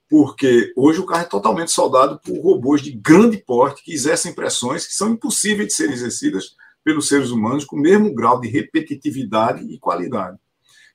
[0.08, 4.88] Porque hoje o carro é totalmente soldado por robôs de grande porte que exercem pressões
[4.88, 6.56] que são impossíveis de serem exercidas
[6.86, 10.38] pelos seres humanos com o mesmo grau de repetitividade e qualidade.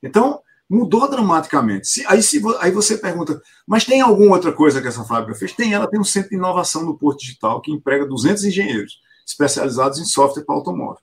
[0.01, 1.89] Então, mudou dramaticamente.
[1.89, 5.53] Se, aí, se, aí você pergunta, mas tem alguma outra coisa que essa fábrica fez?
[5.53, 9.99] Tem, ela tem um centro de inovação no Porto Digital que emprega 200 engenheiros especializados
[9.99, 11.03] em software para automóvel.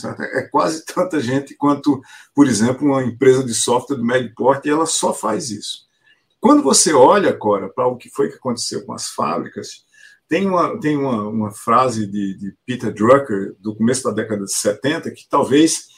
[0.00, 2.00] Tá é quase tanta gente quanto,
[2.32, 5.84] por exemplo, uma empresa de software do médio porte, e ela só faz isso.
[6.40, 9.84] Quando você olha, Cora, para o que foi que aconteceu com as fábricas,
[10.28, 14.54] tem uma, tem uma, uma frase de, de Peter Drucker, do começo da década de
[14.54, 15.88] 70, que talvez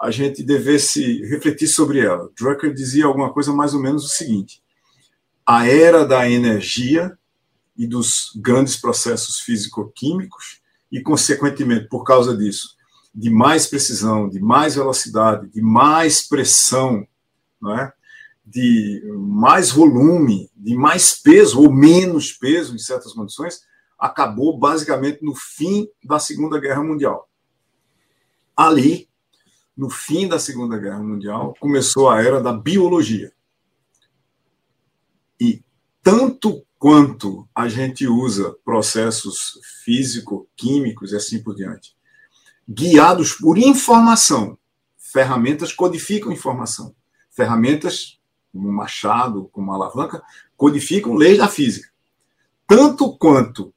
[0.00, 2.30] a gente devesse refletir sobre ela.
[2.38, 4.62] Drucker dizia alguma coisa mais ou menos o seguinte:
[5.46, 7.16] a era da energia
[7.76, 12.76] e dos grandes processos físico-químicos, e, consequentemente, por causa disso,
[13.14, 17.06] de mais precisão, de mais velocidade, de mais pressão,
[17.60, 17.92] não é?
[18.46, 23.60] de mais volume, de mais peso ou menos peso em certas condições,
[23.98, 27.28] acabou basicamente no fim da Segunda Guerra Mundial.
[28.56, 29.08] Ali,
[29.76, 33.32] no fim da Segunda Guerra Mundial, começou a era da biologia.
[35.40, 35.62] E
[36.02, 41.96] tanto quanto a gente usa processos físico-químicos e assim por diante,
[42.68, 44.58] guiados por informação,
[44.96, 46.94] ferramentas codificam informação.
[47.30, 48.20] Ferramentas
[48.52, 50.22] como machado, como alavanca,
[50.56, 51.88] codificam leis da física.
[52.68, 53.73] Tanto quanto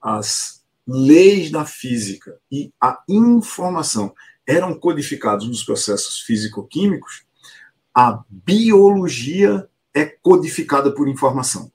[0.00, 4.14] as leis da física e a informação
[4.46, 7.24] eram codificados nos processos físico-químicos,
[7.92, 11.72] a biologia é codificada por informação.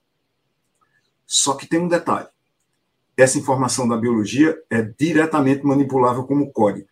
[1.26, 2.28] Só que tem um detalhe.
[3.16, 6.88] Essa informação da biologia é diretamente manipulável como código.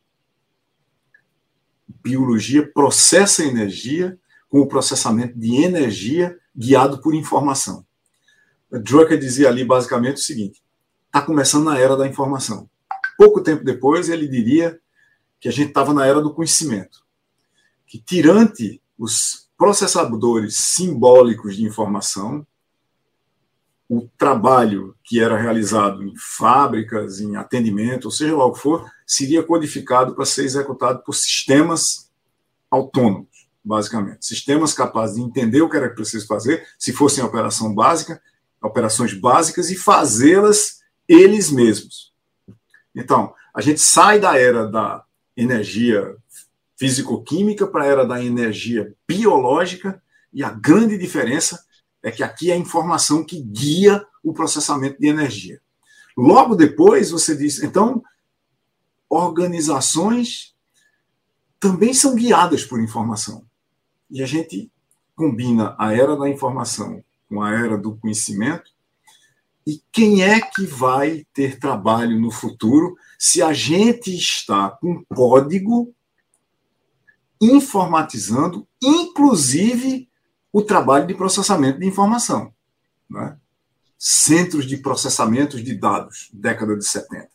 [2.02, 4.18] Biologia processa energia
[4.48, 7.86] com o processamento de energia guiado por informação.
[8.70, 10.62] Drucker dizia ali basicamente o seguinte:
[11.10, 12.70] está começando na era da informação.
[13.18, 14.80] Pouco tempo depois, ele diria
[15.40, 17.02] que a gente estava na era do conhecimento,
[17.84, 22.46] que tirante os processadores simbólicos de informação,
[23.88, 28.88] o trabalho que era realizado em fábricas, em atendimento, ou seja lá o que for,
[29.04, 32.08] seria codificado para ser executado por sistemas
[32.70, 34.24] autônomos, basicamente.
[34.24, 38.22] Sistemas capazes de entender o que era preciso fazer, se fosse em operação básica,
[38.62, 40.79] operações básicas e fazê-las
[41.12, 42.12] eles mesmos.
[42.94, 45.04] Então, a gente sai da era da
[45.36, 46.16] energia
[46.78, 50.00] físico-química para a era da energia biológica,
[50.32, 51.64] e a grande diferença
[52.00, 55.60] é que aqui é a informação que guia o processamento de energia.
[56.16, 58.02] Logo depois, você diz, então,
[59.08, 60.54] organizações
[61.58, 63.44] também são guiadas por informação.
[64.08, 64.70] E a gente
[65.16, 68.70] combina a era da informação com a era do conhecimento.
[69.66, 75.94] E quem é que vai ter trabalho no futuro se a gente está com código
[77.40, 80.08] informatizando, inclusive
[80.52, 82.52] o trabalho de processamento de informação?
[83.08, 83.36] Né?
[83.98, 87.28] Centros de processamento de dados, década de 70.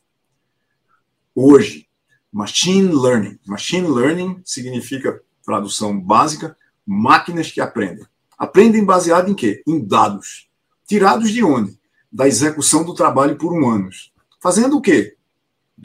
[1.33, 1.87] Hoje,
[2.31, 3.39] machine learning.
[3.45, 8.05] Machine learning significa, tradução básica, máquinas que aprendem.
[8.37, 9.63] Aprendem baseado em quê?
[9.67, 10.49] Em dados.
[10.87, 11.79] Tirados de onde?
[12.15, 14.13] Da execução do trabalho por humanos.
[14.41, 15.17] Fazendo o quê?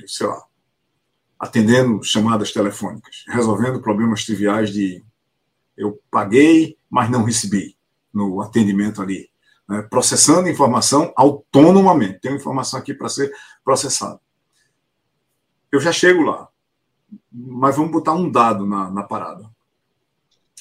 [0.06, 0.44] Sei lá.
[1.36, 5.02] Atendendo chamadas telefônicas, resolvendo problemas triviais de
[5.76, 7.76] eu paguei, mas não recebi
[8.14, 9.28] no atendimento ali.
[9.68, 9.82] Né?
[9.82, 12.20] Processando informação autonomamente.
[12.20, 13.32] Tem informação aqui para ser
[13.64, 14.20] processada.
[15.72, 16.48] Eu já chego lá.
[17.32, 19.50] Mas vamos botar um dado na, na parada.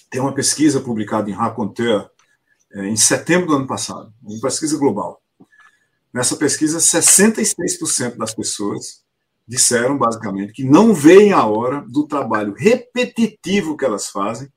[0.10, 2.10] Tem uma pesquisa publicada em Raconteur
[2.72, 5.22] é, em setembro do ano passado, uma pesquisa global.
[6.14, 9.04] Nessa pesquisa, 66% das pessoas
[9.48, 14.52] disseram, basicamente, que não veem a hora do trabalho repetitivo que elas fazem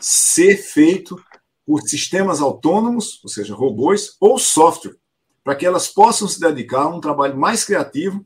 [0.00, 1.20] ser feito
[1.64, 4.96] por sistemas autônomos, ou seja, robôs, ou software,
[5.42, 8.24] para que elas possam se dedicar a um trabalho mais criativo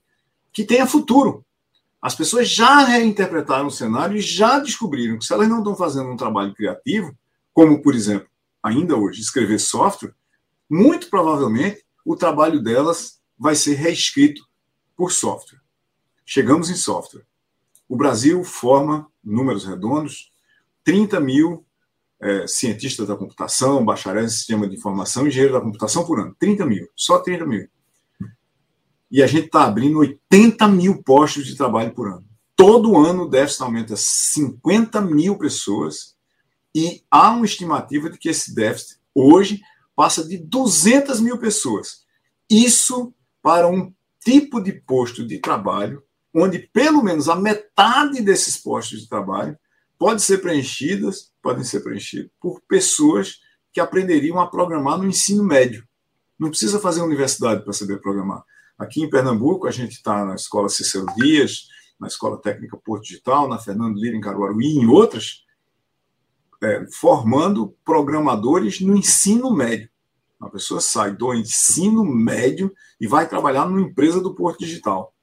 [0.53, 1.45] que tenha futuro.
[2.03, 6.11] As pessoas já reinterpretaram o cenário e já descobriram que se elas não estão fazendo
[6.11, 7.15] um trabalho criativo,
[7.53, 8.29] como, por exemplo,
[8.63, 10.15] ainda hoje, escrever software,
[10.69, 14.43] muito provavelmente o trabalho delas vai ser reescrito
[14.97, 15.61] por software.
[16.25, 17.25] Chegamos em software.
[17.89, 20.31] O Brasil forma, números redondos,
[20.85, 21.65] 30 mil
[22.21, 26.37] é, cientistas da computação, bacharéis em sistema de informação, engenheiro da computação por ano.
[26.39, 27.69] 30 mil, só 30 mil
[29.11, 32.25] e a gente está abrindo 80 mil postos de trabalho por ano.
[32.55, 36.15] Todo ano o déficit aumenta 50 mil pessoas
[36.75, 39.61] e há uma estimativa de que esse déficit hoje
[40.01, 42.07] passa de 200 mil pessoas.
[42.49, 43.93] Isso para um
[44.25, 46.03] tipo de posto de trabalho
[46.35, 49.59] onde pelo menos a metade desses postos de trabalho
[49.99, 53.41] pode ser preenchidas, podem ser preenchidos por pessoas
[53.75, 55.87] que aprenderiam a programar no ensino médio.
[56.39, 58.43] Não precisa fazer universidade para saber programar.
[58.79, 61.69] Aqui em Pernambuco, a gente está na Escola Cícero Dias,
[62.01, 65.45] na Escola Técnica Porto Digital, na Fernando Lira, em Caruaru e em outras,
[66.63, 69.89] é, formando programadores no ensino médio.
[70.41, 75.15] A pessoa sai do ensino médio e vai trabalhar numa empresa do Porto Digital.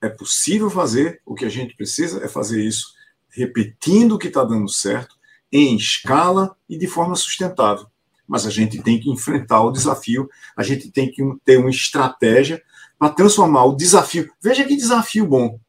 [0.00, 2.94] É possível fazer, o que a gente precisa é fazer isso
[3.30, 5.16] repetindo o que está dando certo,
[5.50, 7.86] em escala e de forma sustentável
[8.32, 10.26] mas a gente tem que enfrentar o desafio,
[10.56, 12.62] a gente tem que ter uma estratégia
[12.98, 14.32] para transformar o desafio.
[14.40, 15.60] Veja que desafio bom.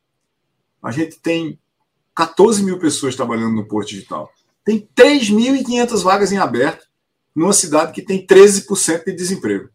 [0.81, 1.59] A gente tem
[2.15, 4.31] 14 mil pessoas trabalhando no Porto Digital.
[4.63, 6.85] Tem 3.500 vagas em aberto
[7.35, 9.69] numa cidade que tem 13% de desemprego.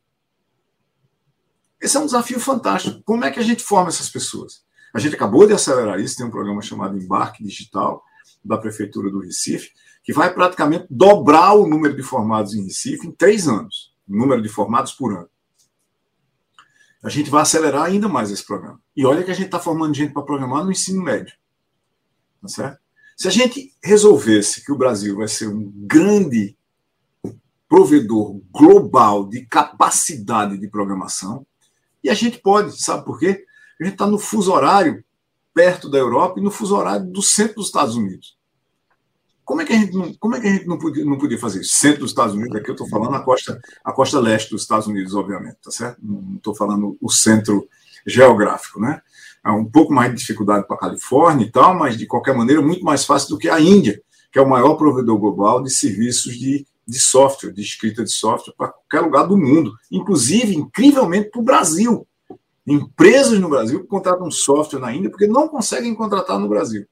[1.80, 3.02] Esse é um desafio fantástico.
[3.04, 4.64] Como é que a gente forma essas pessoas?
[4.92, 8.02] A gente acabou de acelerar isso, tem um programa chamado Embarque Digital
[8.44, 9.70] da Prefeitura do Recife,
[10.02, 14.40] que vai praticamente dobrar o número de formados em Recife em três anos, o número
[14.40, 15.28] de formados por ano.
[17.02, 18.80] A gente vai acelerar ainda mais esse programa.
[18.96, 21.34] E olha que a gente está formando gente para programar no ensino médio.
[22.42, 22.80] Tá certo?
[23.18, 26.56] Se a gente resolvesse que o Brasil vai ser um grande
[27.68, 31.44] provedor global de capacidade de programação,
[32.02, 33.44] e a gente pode, sabe por quê?
[33.80, 35.04] A gente está no fuso horário
[35.52, 38.38] perto da Europa e no fuso horário do centro dos Estados Unidos.
[39.44, 41.40] Como é que a gente não, como é que a gente não, podia, não podia
[41.40, 41.74] fazer isso?
[41.74, 44.86] Centro dos Estados Unidos, aqui eu estou falando a costa, a costa leste dos Estados
[44.86, 45.98] Unidos, obviamente, tá certo?
[46.00, 47.68] Não estou falando o centro
[48.06, 49.02] geográfico, né?
[49.46, 52.84] Um pouco mais de dificuldade para a Califórnia e tal, mas de qualquer maneira muito
[52.84, 56.66] mais fácil do que a Índia, que é o maior provedor global de serviços de,
[56.86, 61.44] de software, de escrita de software para qualquer lugar do mundo, inclusive, incrivelmente, para o
[61.44, 62.06] Brasil.
[62.66, 66.86] Empresas no Brasil contratam software na Índia porque não conseguem contratar no Brasil.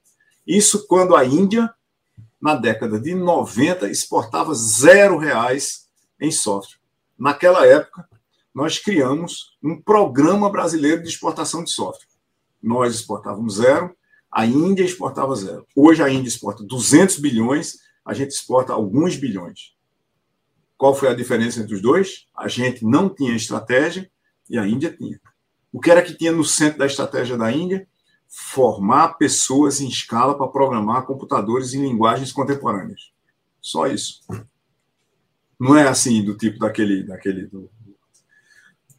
[0.46, 1.70] Isso quando a Índia
[2.40, 5.88] na década de 90, exportava zero reais
[6.20, 6.78] em software.
[7.18, 8.08] Naquela época,
[8.54, 12.06] nós criamos um programa brasileiro de exportação de software.
[12.66, 13.96] Nós exportávamos zero,
[14.28, 15.64] a Índia exportava zero.
[15.74, 19.76] Hoje a Índia exporta 200 bilhões, a gente exporta alguns bilhões.
[20.76, 22.26] Qual foi a diferença entre os dois?
[22.36, 24.10] A gente não tinha estratégia
[24.50, 25.20] e a Índia tinha.
[25.72, 27.86] O que era que tinha no centro da estratégia da Índia?
[28.28, 33.12] Formar pessoas em escala para programar computadores em linguagens contemporâneas.
[33.60, 34.22] Só isso.
[35.58, 37.70] Não é assim do tipo daquele, daquele do,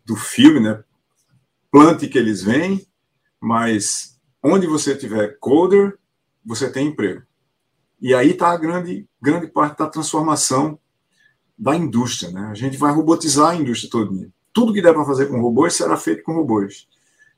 [0.06, 0.82] do filme, né?
[1.70, 2.88] Plante que eles vêm,
[3.42, 5.98] mas onde você tiver coder,
[6.46, 7.24] você tem emprego.
[8.00, 10.80] E aí está a grande, grande parte da transformação
[11.58, 12.32] da indústria.
[12.32, 12.48] Né?
[12.52, 14.30] A gente vai robotizar a indústria toda.
[14.54, 16.88] Tudo que der para fazer com robôs será feito com robôs.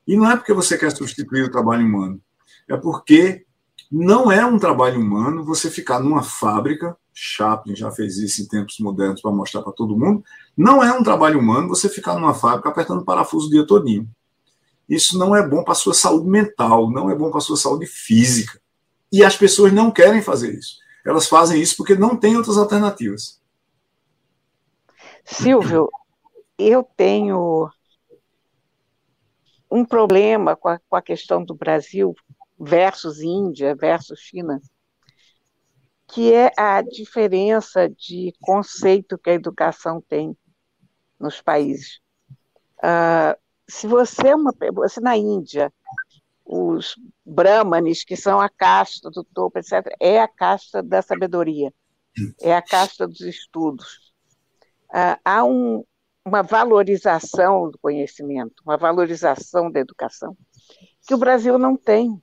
[0.06, 2.20] E não é porque você quer substituir o trabalho humano,
[2.68, 3.45] é porque
[3.91, 6.95] não é um trabalho humano você ficar numa fábrica.
[7.14, 10.24] Chaplin já fez isso em tempos modernos para mostrar para todo mundo.
[10.56, 14.10] Não é um trabalho humano você ficar numa fábrica apertando parafuso o dia todinho.
[14.90, 17.58] Isso não é bom para a sua saúde mental, não é bom para a sua
[17.58, 18.60] saúde física.
[19.12, 20.78] E as pessoas não querem fazer isso.
[21.06, 23.40] Elas fazem isso porque não têm outras alternativas.
[25.24, 25.90] Silvio,
[26.58, 27.70] eu tenho
[29.70, 32.16] um problema com a, com a questão do Brasil
[32.60, 34.60] versus Índia versus China,
[36.08, 40.36] que é a diferença de conceito que a educação tem
[41.20, 42.00] nos países.
[42.80, 43.38] Uh,
[43.70, 45.72] se você é uma você na Índia
[46.51, 51.72] os brahmanes, que são a casta do topo, etc., é a casta da sabedoria,
[52.41, 54.11] é a casta dos estudos.
[54.91, 55.84] Ah, há um,
[56.26, 60.36] uma valorização do conhecimento, uma valorização da educação,
[61.07, 62.20] que o Brasil não tem.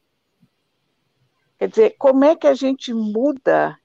[1.57, 3.79] Quer dizer, como é que a gente muda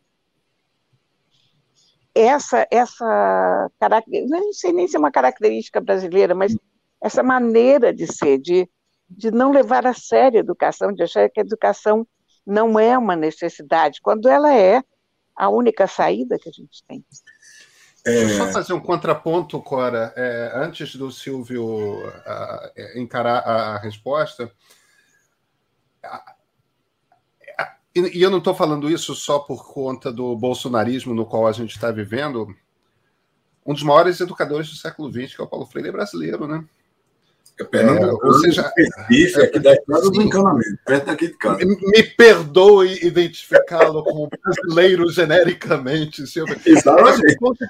[2.16, 6.56] essa, essa característica, não sei nem se é uma característica brasileira, mas
[7.02, 8.70] essa maneira de ser, de
[9.18, 12.08] de não levar a sério a educação, de achar que a educação
[12.46, 14.82] não é uma necessidade, quando ela é
[15.36, 17.04] a única saída que a gente tem.
[18.06, 18.12] É...
[18.12, 23.78] Deixa eu só fazer um contraponto, Cora, é, antes do Silvio uh, encarar a, a
[23.78, 24.52] resposta.
[27.94, 31.76] e eu não estou falando isso só por conta do bolsonarismo no qual a gente
[31.76, 32.56] está vivendo.
[33.64, 36.66] Um dos maiores educadores do século XX, que é o Paulo Freire, é brasileiro, né?
[37.74, 41.60] É, ou seja, Recife, é, aqui da estrada do encanamento, perto daqui de casa.
[41.66, 46.50] Me perdoe identificá-lo como brasileiro genericamente, senhor.
[46.66, 47.22] Exatamente.
[47.22, 47.66] Mas o, ponto,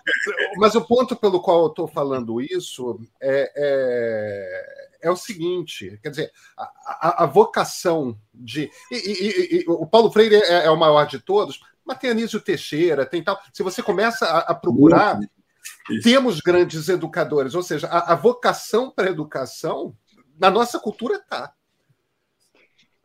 [0.57, 6.09] mas o ponto pelo qual eu estou falando isso é, é, é, o seguinte: quer
[6.09, 8.69] dizer, a, a, a vocação de.
[8.91, 12.39] E, e, e, o Paulo Freire é, é, o maior de todos, mas tem Anísio
[12.39, 13.39] Teixeira, tem tal.
[13.51, 15.17] Se você começa a, a procurar.
[15.17, 15.40] Muito
[15.89, 16.03] isso.
[16.03, 19.95] Temos grandes educadores, ou seja, a, a vocação para a educação
[20.39, 21.53] na nossa cultura está.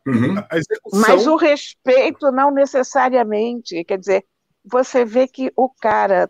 [0.05, 0.35] Uhum.
[0.53, 1.01] Execução...
[1.01, 4.25] Mas o respeito não necessariamente, quer dizer,
[4.63, 6.29] você vê que o cara,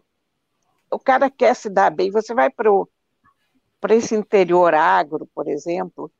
[0.92, 6.12] o cara quer se dar bem, você vai para esse interior agro, por exemplo,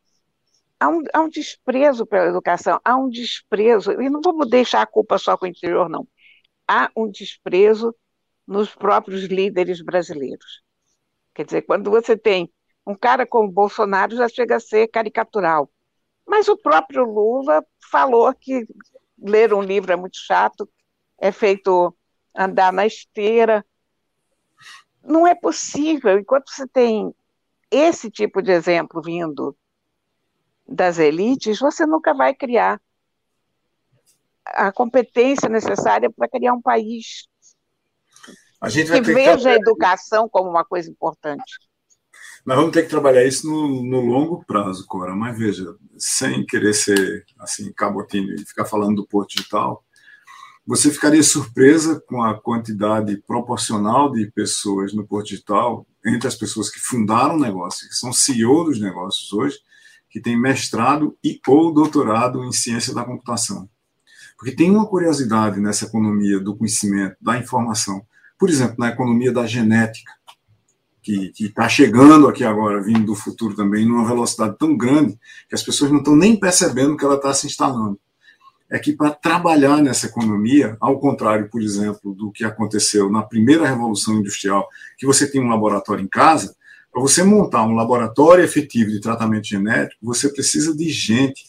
[0.80, 4.88] há um, há um desprezo pela educação, há um desprezo, e não vamos deixar a
[4.88, 6.08] culpa só com o interior, não.
[6.68, 7.96] Há um desprezo
[8.48, 10.64] nos próprios líderes brasileiros.
[11.34, 12.52] Quer dizer, quando você tem
[12.86, 15.70] um cara como Bolsonaro, já chega a ser caricatural.
[16.26, 18.66] Mas o próprio Lula falou que
[19.18, 20.70] ler um livro é muito chato,
[21.20, 21.96] é feito
[22.36, 23.66] andar na esteira.
[25.04, 27.14] Não é possível, enquanto você tem
[27.70, 29.56] esse tipo de exemplo vindo
[30.68, 32.82] das elites, você nunca vai criar
[34.46, 37.28] a competência necessária para criar um país
[38.60, 41.44] a gente vai que veja a educação como uma coisa importante.
[42.46, 46.74] Nós vamos ter que trabalhar isso no, no, longo prazo, Cora, mas veja, sem querer
[46.74, 49.84] ser assim, cabotinho e ficar falando do Porto Digital,
[50.66, 56.70] você ficaria surpresa com a quantidade proporcional de pessoas no Porto Digital, entre as pessoas
[56.70, 59.58] que fundaram o negócio, que são CEO dos negócios hoje,
[60.10, 63.70] que têm mestrado e ou doutorado em ciência da computação.
[64.38, 68.06] Porque tem uma curiosidade nessa economia do conhecimento, da informação,
[68.38, 70.12] por exemplo, na economia da genética,
[71.02, 75.18] que está chegando aqui agora, vindo do futuro também, numa velocidade tão grande
[75.48, 77.98] que as pessoas não estão nem percebendo que ela está se instalando.
[78.70, 83.66] É que para trabalhar nessa economia, ao contrário, por exemplo, do que aconteceu na primeira
[83.66, 84.68] revolução industrial,
[84.98, 86.54] que você tem um laboratório em casa,
[86.92, 91.46] para você montar um laboratório efetivo de tratamento genético, você precisa de gente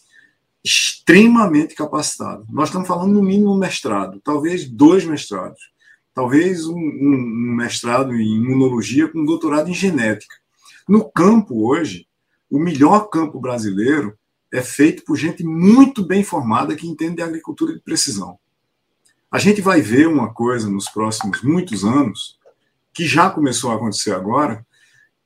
[0.64, 2.44] extremamente capacitada.
[2.48, 5.60] Nós estamos falando no mínimo um mestrado, talvez dois mestrados
[6.18, 10.34] talvez um, um, mestrado em imunologia com um doutorado em genética.
[10.88, 12.08] No campo hoje,
[12.50, 14.18] o melhor campo brasileiro
[14.52, 18.36] é feito por gente muito bem formada que entende de agricultura de precisão.
[19.30, 22.36] A gente vai ver uma coisa nos próximos muitos anos
[22.92, 24.66] que já começou a acontecer agora,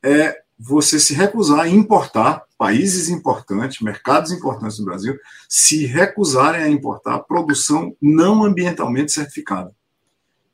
[0.03, 5.18] é você se recusar a importar países importantes, mercados importantes do Brasil,
[5.49, 9.74] se recusarem a importar produção não ambientalmente certificada.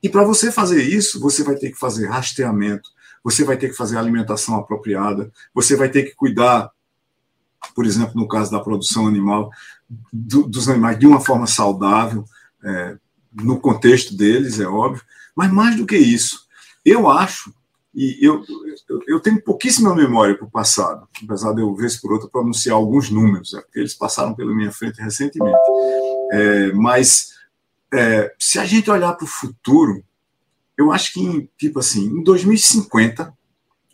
[0.02, 2.90] E para você fazer isso, você vai ter que fazer rastreamento,
[3.22, 6.70] você vai ter que fazer alimentação apropriada, você vai ter que cuidar,
[7.74, 9.50] por exemplo, no caso da produção animal,
[10.12, 12.24] do, dos animais de uma forma saudável,
[12.64, 12.96] é,
[13.32, 15.02] no contexto deles, é óbvio.
[15.34, 16.46] Mas mais do que isso,
[16.84, 17.52] eu acho,
[17.94, 18.44] e eu,
[18.88, 22.76] eu, eu tenho pouquíssima memória para o passado, apesar de eu, vez por outra, pronunciar
[22.76, 25.58] alguns números, é, porque eles passaram pela minha frente recentemente.
[26.30, 27.37] É, mas
[27.92, 30.04] é, se a gente olhar para o futuro,
[30.76, 33.32] eu acho que, tipo assim, em 2050,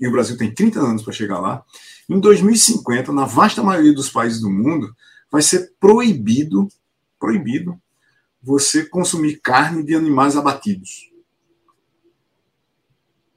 [0.00, 1.64] e o Brasil tem 30 anos para chegar lá,
[2.08, 4.94] em 2050, na vasta maioria dos países do mundo,
[5.30, 6.68] vai ser proibido,
[7.18, 7.80] proibido,
[8.42, 11.10] você consumir carne de animais abatidos.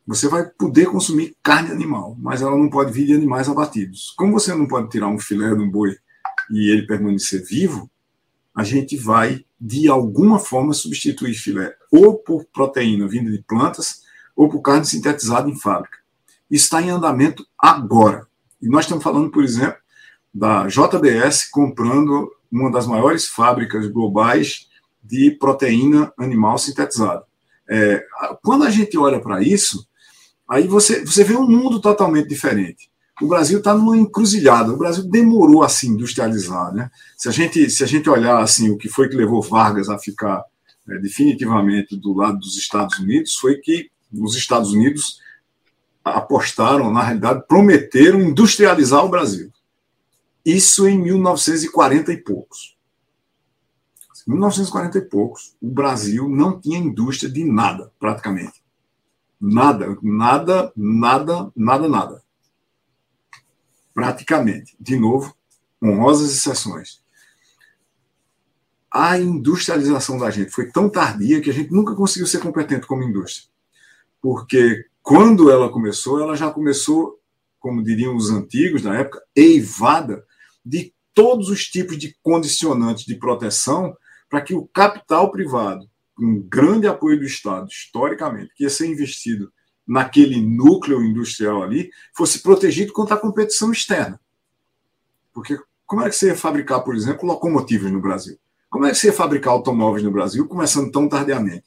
[0.06, 4.14] Você vai poder consumir carne animal, mas ela não pode vir de animais abatidos.
[4.18, 5.98] Como você não pode tirar um filé de um boi
[6.50, 7.90] e ele permanecer vivo,
[8.56, 14.02] a gente vai, de alguma forma, substituir filé ou por proteína vinda de plantas
[14.36, 15.98] ou por carne sintetizada em fábrica.
[16.50, 18.28] Está em andamento agora.
[18.62, 19.78] E nós estamos falando, por exemplo,
[20.34, 24.68] da JBS comprando uma das maiores fábricas globais
[25.04, 27.24] de proteína animal sintetizada.
[27.68, 28.06] É,
[28.44, 29.88] quando a gente olha para isso,
[30.48, 32.90] aí você, você vê um mundo totalmente diferente
[33.22, 34.72] o Brasil está numa encruzilhada.
[34.72, 36.74] O Brasil demorou a se industrializar.
[36.74, 36.90] Né?
[37.18, 39.98] Se, a gente, se a gente olhar assim, o que foi que levou Vargas a
[39.98, 40.44] ficar
[40.88, 45.20] é, definitivamente do lado dos Estados Unidos, foi que os Estados Unidos
[46.04, 49.52] apostaram, na realidade, prometeram industrializar o Brasil.
[50.46, 52.78] Isso em 1940 e poucos.
[54.26, 58.62] 1940 e poucos, o Brasil não tinha indústria de nada, praticamente.
[59.40, 62.27] Nada, nada, nada, nada, nada
[63.98, 64.78] praticamente.
[64.80, 65.36] De novo,
[65.82, 67.02] honrosas exceções.
[68.94, 73.02] A industrialização da gente foi tão tardia que a gente nunca conseguiu ser competente como
[73.02, 73.50] indústria.
[74.22, 77.20] Porque quando ela começou, ela já começou,
[77.60, 80.24] como diriam os antigos na época, eivada
[80.64, 83.98] de todos os tipos de condicionantes de proteção
[84.30, 89.52] para que o capital privado, com grande apoio do Estado, historicamente, que ia ser investido
[89.88, 94.20] naquele núcleo industrial ali, fosse protegido contra a competição externa.
[95.34, 98.38] Porque como é que você ia fabricar, por exemplo, locomotivas no Brasil?
[98.70, 101.64] Como é que você ia fabricar automóveis no Brasil, começando tão tardiamente?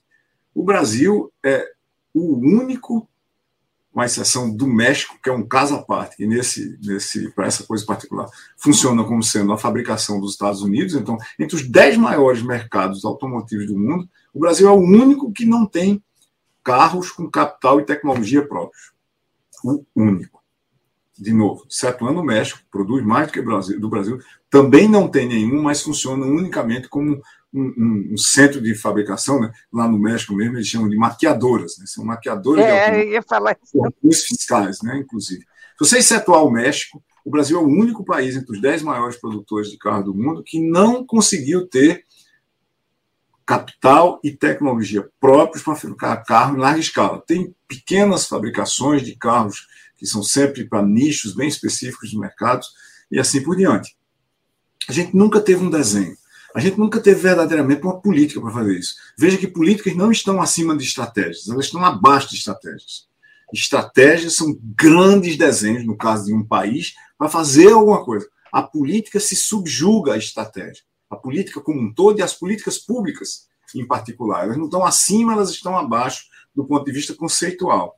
[0.54, 1.66] O Brasil é
[2.12, 3.08] o único,
[3.92, 7.64] com exceção do México, que é um caso à parte, e nesse, nesse, para essa
[7.64, 10.94] coisa particular, funciona como sendo a fabricação dos Estados Unidos.
[10.94, 15.46] Então, entre os dez maiores mercados automotivos do mundo, o Brasil é o único que
[15.46, 16.02] não tem
[16.64, 18.92] carros com capital e tecnologia próprios.
[19.64, 20.40] O único.
[21.18, 21.66] De novo,
[22.00, 25.82] ano o México, produz mais do que Brasil, do Brasil, também não tem nenhum, mas
[25.82, 27.20] funciona unicamente como
[27.52, 29.52] um, um, um, centro de fabricação, né?
[29.70, 31.84] lá no México mesmo, eles chamam de maquiadoras, né?
[31.86, 33.54] são maquiadoras é, de ia falar
[34.02, 34.26] isso.
[34.26, 34.96] fiscais, né?
[34.96, 35.42] inclusive.
[35.42, 35.46] Se
[35.78, 39.70] você excetuar o México, o Brasil é o único país entre os dez maiores produtores
[39.70, 42.04] de carro do mundo que não conseguiu ter
[43.50, 47.20] capital e tecnologia próprios para fabricar carro em larga escala.
[47.26, 52.68] Tem pequenas fabricações de carros que são sempre para nichos bem específicos de mercados
[53.10, 53.96] e assim por diante.
[54.88, 56.16] A gente nunca teve um desenho.
[56.54, 58.94] A gente nunca teve verdadeiramente uma política para fazer isso.
[59.18, 63.08] Veja que políticas não estão acima de estratégias, elas estão abaixo de estratégias.
[63.52, 68.28] Estratégias são grandes desenhos, no caso de um país, para fazer alguma coisa.
[68.52, 73.48] A política se subjuga à estratégia a política como um todo e as políticas públicas
[73.74, 74.44] em particular.
[74.44, 76.24] Elas não estão acima, elas estão abaixo
[76.54, 77.96] do ponto de vista conceitual.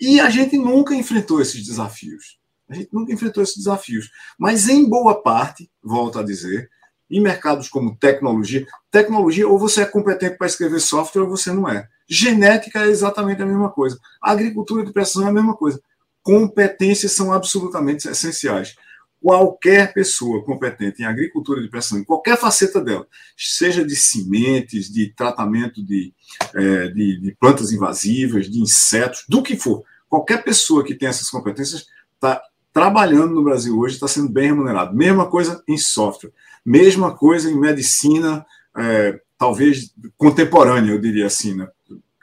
[0.00, 2.40] E a gente nunca enfrentou esses desafios.
[2.68, 4.10] A gente nunca enfrentou esses desafios.
[4.38, 6.70] Mas, em boa parte, volto a dizer,
[7.10, 11.68] em mercados como tecnologia, tecnologia ou você é competente para escrever software ou você não
[11.68, 11.86] é.
[12.08, 13.98] Genética é exatamente a mesma coisa.
[14.20, 15.80] A agricultura de precisão é a mesma coisa.
[16.22, 18.74] Competências são absolutamente essenciais
[19.22, 25.14] qualquer pessoa competente em agricultura de pressão, em qualquer faceta dela, seja de sementes, de
[25.14, 26.12] tratamento de,
[26.54, 31.30] é, de, de, plantas invasivas, de insetos, do que for, qualquer pessoa que tenha essas
[31.30, 32.42] competências está
[32.72, 34.96] trabalhando no Brasil hoje, está sendo bem remunerado.
[34.96, 36.32] Mesma coisa em software,
[36.64, 38.44] mesma coisa em medicina,
[38.76, 41.68] é, talvez contemporânea, eu diria assim, né?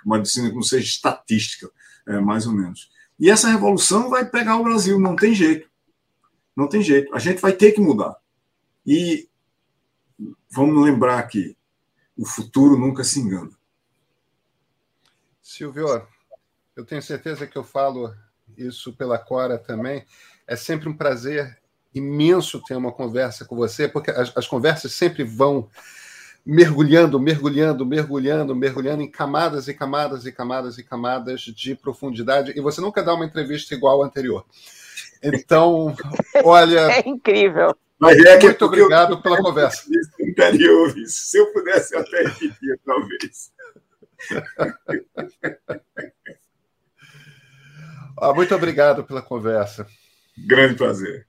[0.06, 1.70] medicina que não seja estatística,
[2.08, 2.90] é, mais ou menos.
[3.18, 5.69] E essa revolução vai pegar o Brasil, não tem jeito.
[6.60, 7.16] Não tem jeito.
[7.16, 8.18] A gente vai ter que mudar.
[8.86, 9.30] E
[10.52, 11.56] vamos lembrar que
[12.18, 13.52] o futuro nunca se engana.
[15.42, 16.06] Silvio,
[16.76, 18.14] eu tenho certeza que eu falo
[18.58, 20.06] isso pela Cora também.
[20.46, 21.62] É sempre um prazer
[21.96, 25.70] imenso ter uma conversa com você, porque as, as conversas sempre vão
[26.46, 32.60] mergulhando, mergulhando, mergulhando, mergulhando em camadas e camadas e camadas e camadas de profundidade, e
[32.60, 34.46] você nunca dá uma entrevista igual à anterior.
[35.22, 35.96] Então,
[36.44, 36.92] olha.
[36.92, 37.76] É incrível.
[38.00, 39.84] Mas é que muito obrigado pela conversa.
[40.22, 43.52] Anterior, se eu pudesse até repetir, talvez.
[48.22, 49.86] Ah, muito obrigado pela conversa.
[50.38, 51.26] Grande prazer.